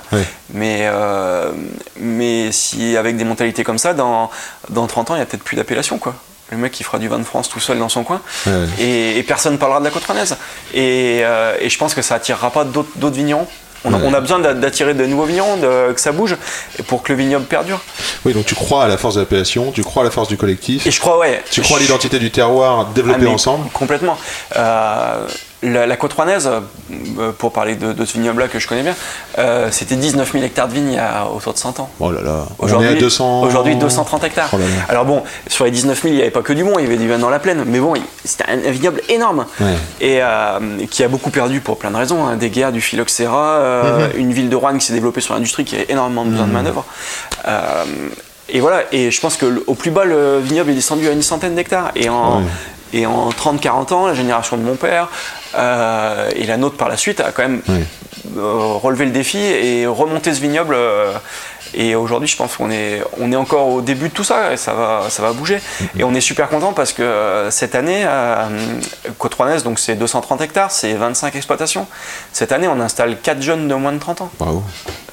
[0.53, 1.51] Mais, euh,
[1.99, 4.31] mais si avec des mentalités comme ça, dans,
[4.69, 5.97] dans 30 ans, il n'y a peut-être plus d'appellation.
[5.97, 6.15] quoi.
[6.51, 8.53] Le mec qui fera du vin de France tout seul dans son coin Ouais.
[8.79, 10.35] et, et personne ne parlera de la côte rouennaise.
[10.73, 13.47] Et, euh, et je pense que ça attirera pas d'autres vignerons.
[13.85, 14.03] On a, Ouais.
[14.07, 16.35] on a besoin d'a- d'attirer de nouveaux vignerons, de- que ça bouge,
[16.77, 17.79] et pour que le vignoble perdure.
[18.25, 20.35] Oui, donc tu crois à la force de l'appellation, tu crois à la force du
[20.35, 21.41] collectif, Et je crois, ouais.
[21.49, 23.69] tu crois à l'identité du terroir Ah, développée mais ensemble.
[23.71, 24.17] Complètement.
[24.57, 25.25] Euh,
[25.61, 28.95] la, la côte rouennaise, euh, pour parler de, de ce vignoble-là que je connais bien,
[29.37, 31.89] euh, c'était 19 000 hectares de vignes il y a autour de 100 ans.
[31.99, 33.41] Oh là là, Aujourd'hui, à 200.
[33.41, 34.49] aujourd'hui 230 hectares.
[34.53, 34.71] Oh là là.
[34.87, 36.87] Alors bon, sur les 19 000, il n'y avait pas que du bon, il y
[36.87, 37.93] avait du vin dans la plaine, mais bon,
[38.23, 39.73] c'était un, un vignoble énorme Ouais.
[39.99, 43.37] et euh, qui a beaucoup perdu pour plein de raisons, hein, des guerres, du phylloxéra,
[43.57, 44.19] euh, Mhm.
[44.19, 46.85] une ville de Rouen qui s'est développée sur l'industrie qui a énormément besoin de manœuvre.
[47.47, 47.83] Euh,
[48.49, 51.53] et voilà, et je pense qu'au plus bas, le vignoble est descendu à une centaine
[51.55, 51.91] d'hectares.
[51.95, 52.43] Et en, Ouais.
[52.93, 55.09] et en 30-40 ans, la génération de mon père
[55.55, 59.87] euh, et la nôtre par la suite a quand même euh, relevé le défi et
[59.87, 60.75] remonté ce vignoble.
[61.73, 64.57] Et aujourd'hui, je pense qu'on est, on est encore au début de tout ça et
[64.57, 65.59] ça va, ça va bouger.
[65.97, 68.45] Et on est super content parce que euh, cette année, euh,
[69.17, 71.87] Côte donc c'est 230 hectares, c'est 25 exploitations.
[72.33, 74.63] Cette année, on installe 4 jeunes de moins de 30 ans Bravo.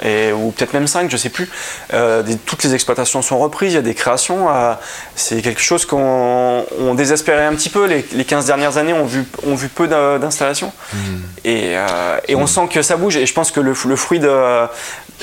[0.04, 1.48] et, ou peut-être même 5, je sais plus.
[1.94, 4.48] Euh, des- toutes les exploitations sont reprises, il y a des créations.
[4.50, 4.74] euh,
[5.14, 7.86] c'est quelque chose qu'on on désespérait un petit peu.
[7.86, 10.72] Les, les 15 dernières années ont vu, ont vu peu d'in- d'installations.
[11.44, 13.16] Et, euh, et on sent que ça bouge.
[13.16, 14.66] Et je pense que le, le fruit de,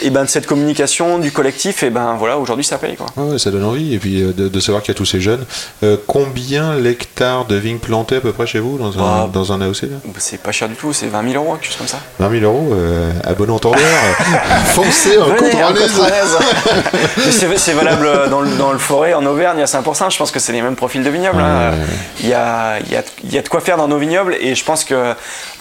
[0.01, 3.05] et ben de cette communication du collectif, et ben voilà, aujourd'hui ça paye quoi.
[3.15, 3.93] Ouais, ouais, ça donne envie.
[3.93, 5.45] Et puis euh, de, de savoir qu'il y a tous ces jeunes.
[5.83, 9.29] Euh, combien l'hectare de vignes plantées à peu près chez vous dans un, Ah.
[9.31, 9.87] dans un AOC là?
[10.17, 11.99] C'est pas cher du tout, c'est 20 000 euros, quelque chose comme ça.
[12.19, 13.79] 20 000 euros, euh, à bon entendeur.
[14.73, 15.25] foncez en
[17.57, 20.11] c'est valable dans le, dans le forêt, en Auvergne, à 5%.
[20.11, 21.39] Je pense que c'est les mêmes profils de vignobles.
[21.39, 21.71] hein.
[22.21, 24.35] Il, y a, il, y a, il y a de quoi faire dans nos vignobles
[24.39, 25.13] et je pense que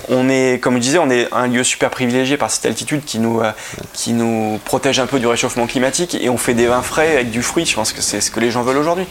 [0.09, 3.19] on est, comme je disais, on est un lieu super privilégié par cette altitude qui
[3.19, 3.53] nous, euh,
[3.93, 7.31] qui nous protège un peu du réchauffement climatique et on fait des vins frais avec
[7.31, 7.65] du fruit.
[7.67, 9.07] Je pense que c'est ce que les gens veulent aujourd'hui.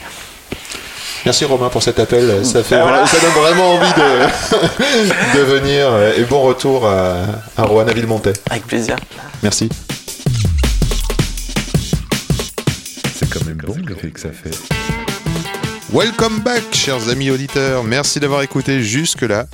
[1.26, 2.44] Merci Romain pour cet appel.
[2.46, 3.06] Ça, fait, voilà.
[3.06, 5.86] ça donne vraiment envie de, de venir.
[5.88, 7.26] euh, Et bon retour à,
[7.58, 8.34] à Rouen à Villemontais.
[8.50, 8.96] Avec plaisir.
[9.44, 9.70] Merci.
[13.16, 14.58] C'est quand même bon l'effet que ça fait.
[15.94, 17.84] Welcome back, chers amis auditeurs.
[17.84, 19.46] Merci d'avoir écouté jusque-là.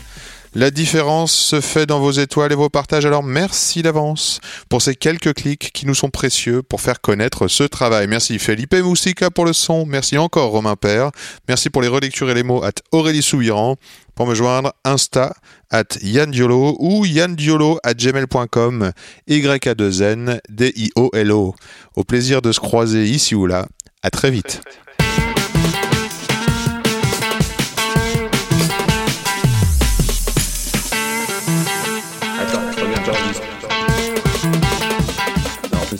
[0.59, 4.39] La différence se fait dans vos étoiles et vos partages, alors merci d'avance
[4.69, 8.07] pour ces quelques clics qui nous sont précieux pour faire connaître ce travail.
[8.07, 11.11] Merci Felipe Moussica pour le son, merci encore Romain Père,
[11.47, 13.75] merci pour les relectures et les mots at Aurélie Soubiran.
[14.15, 15.35] Pour me joindre, Insta
[15.69, 18.93] at Yann Diolo ou yandiolo at gmail.com,
[19.27, 21.55] Y-A-2-N, D-I-O-L-O.
[21.95, 23.67] Au plaisir de se croiser ici ou là.
[24.01, 24.61] À très vite.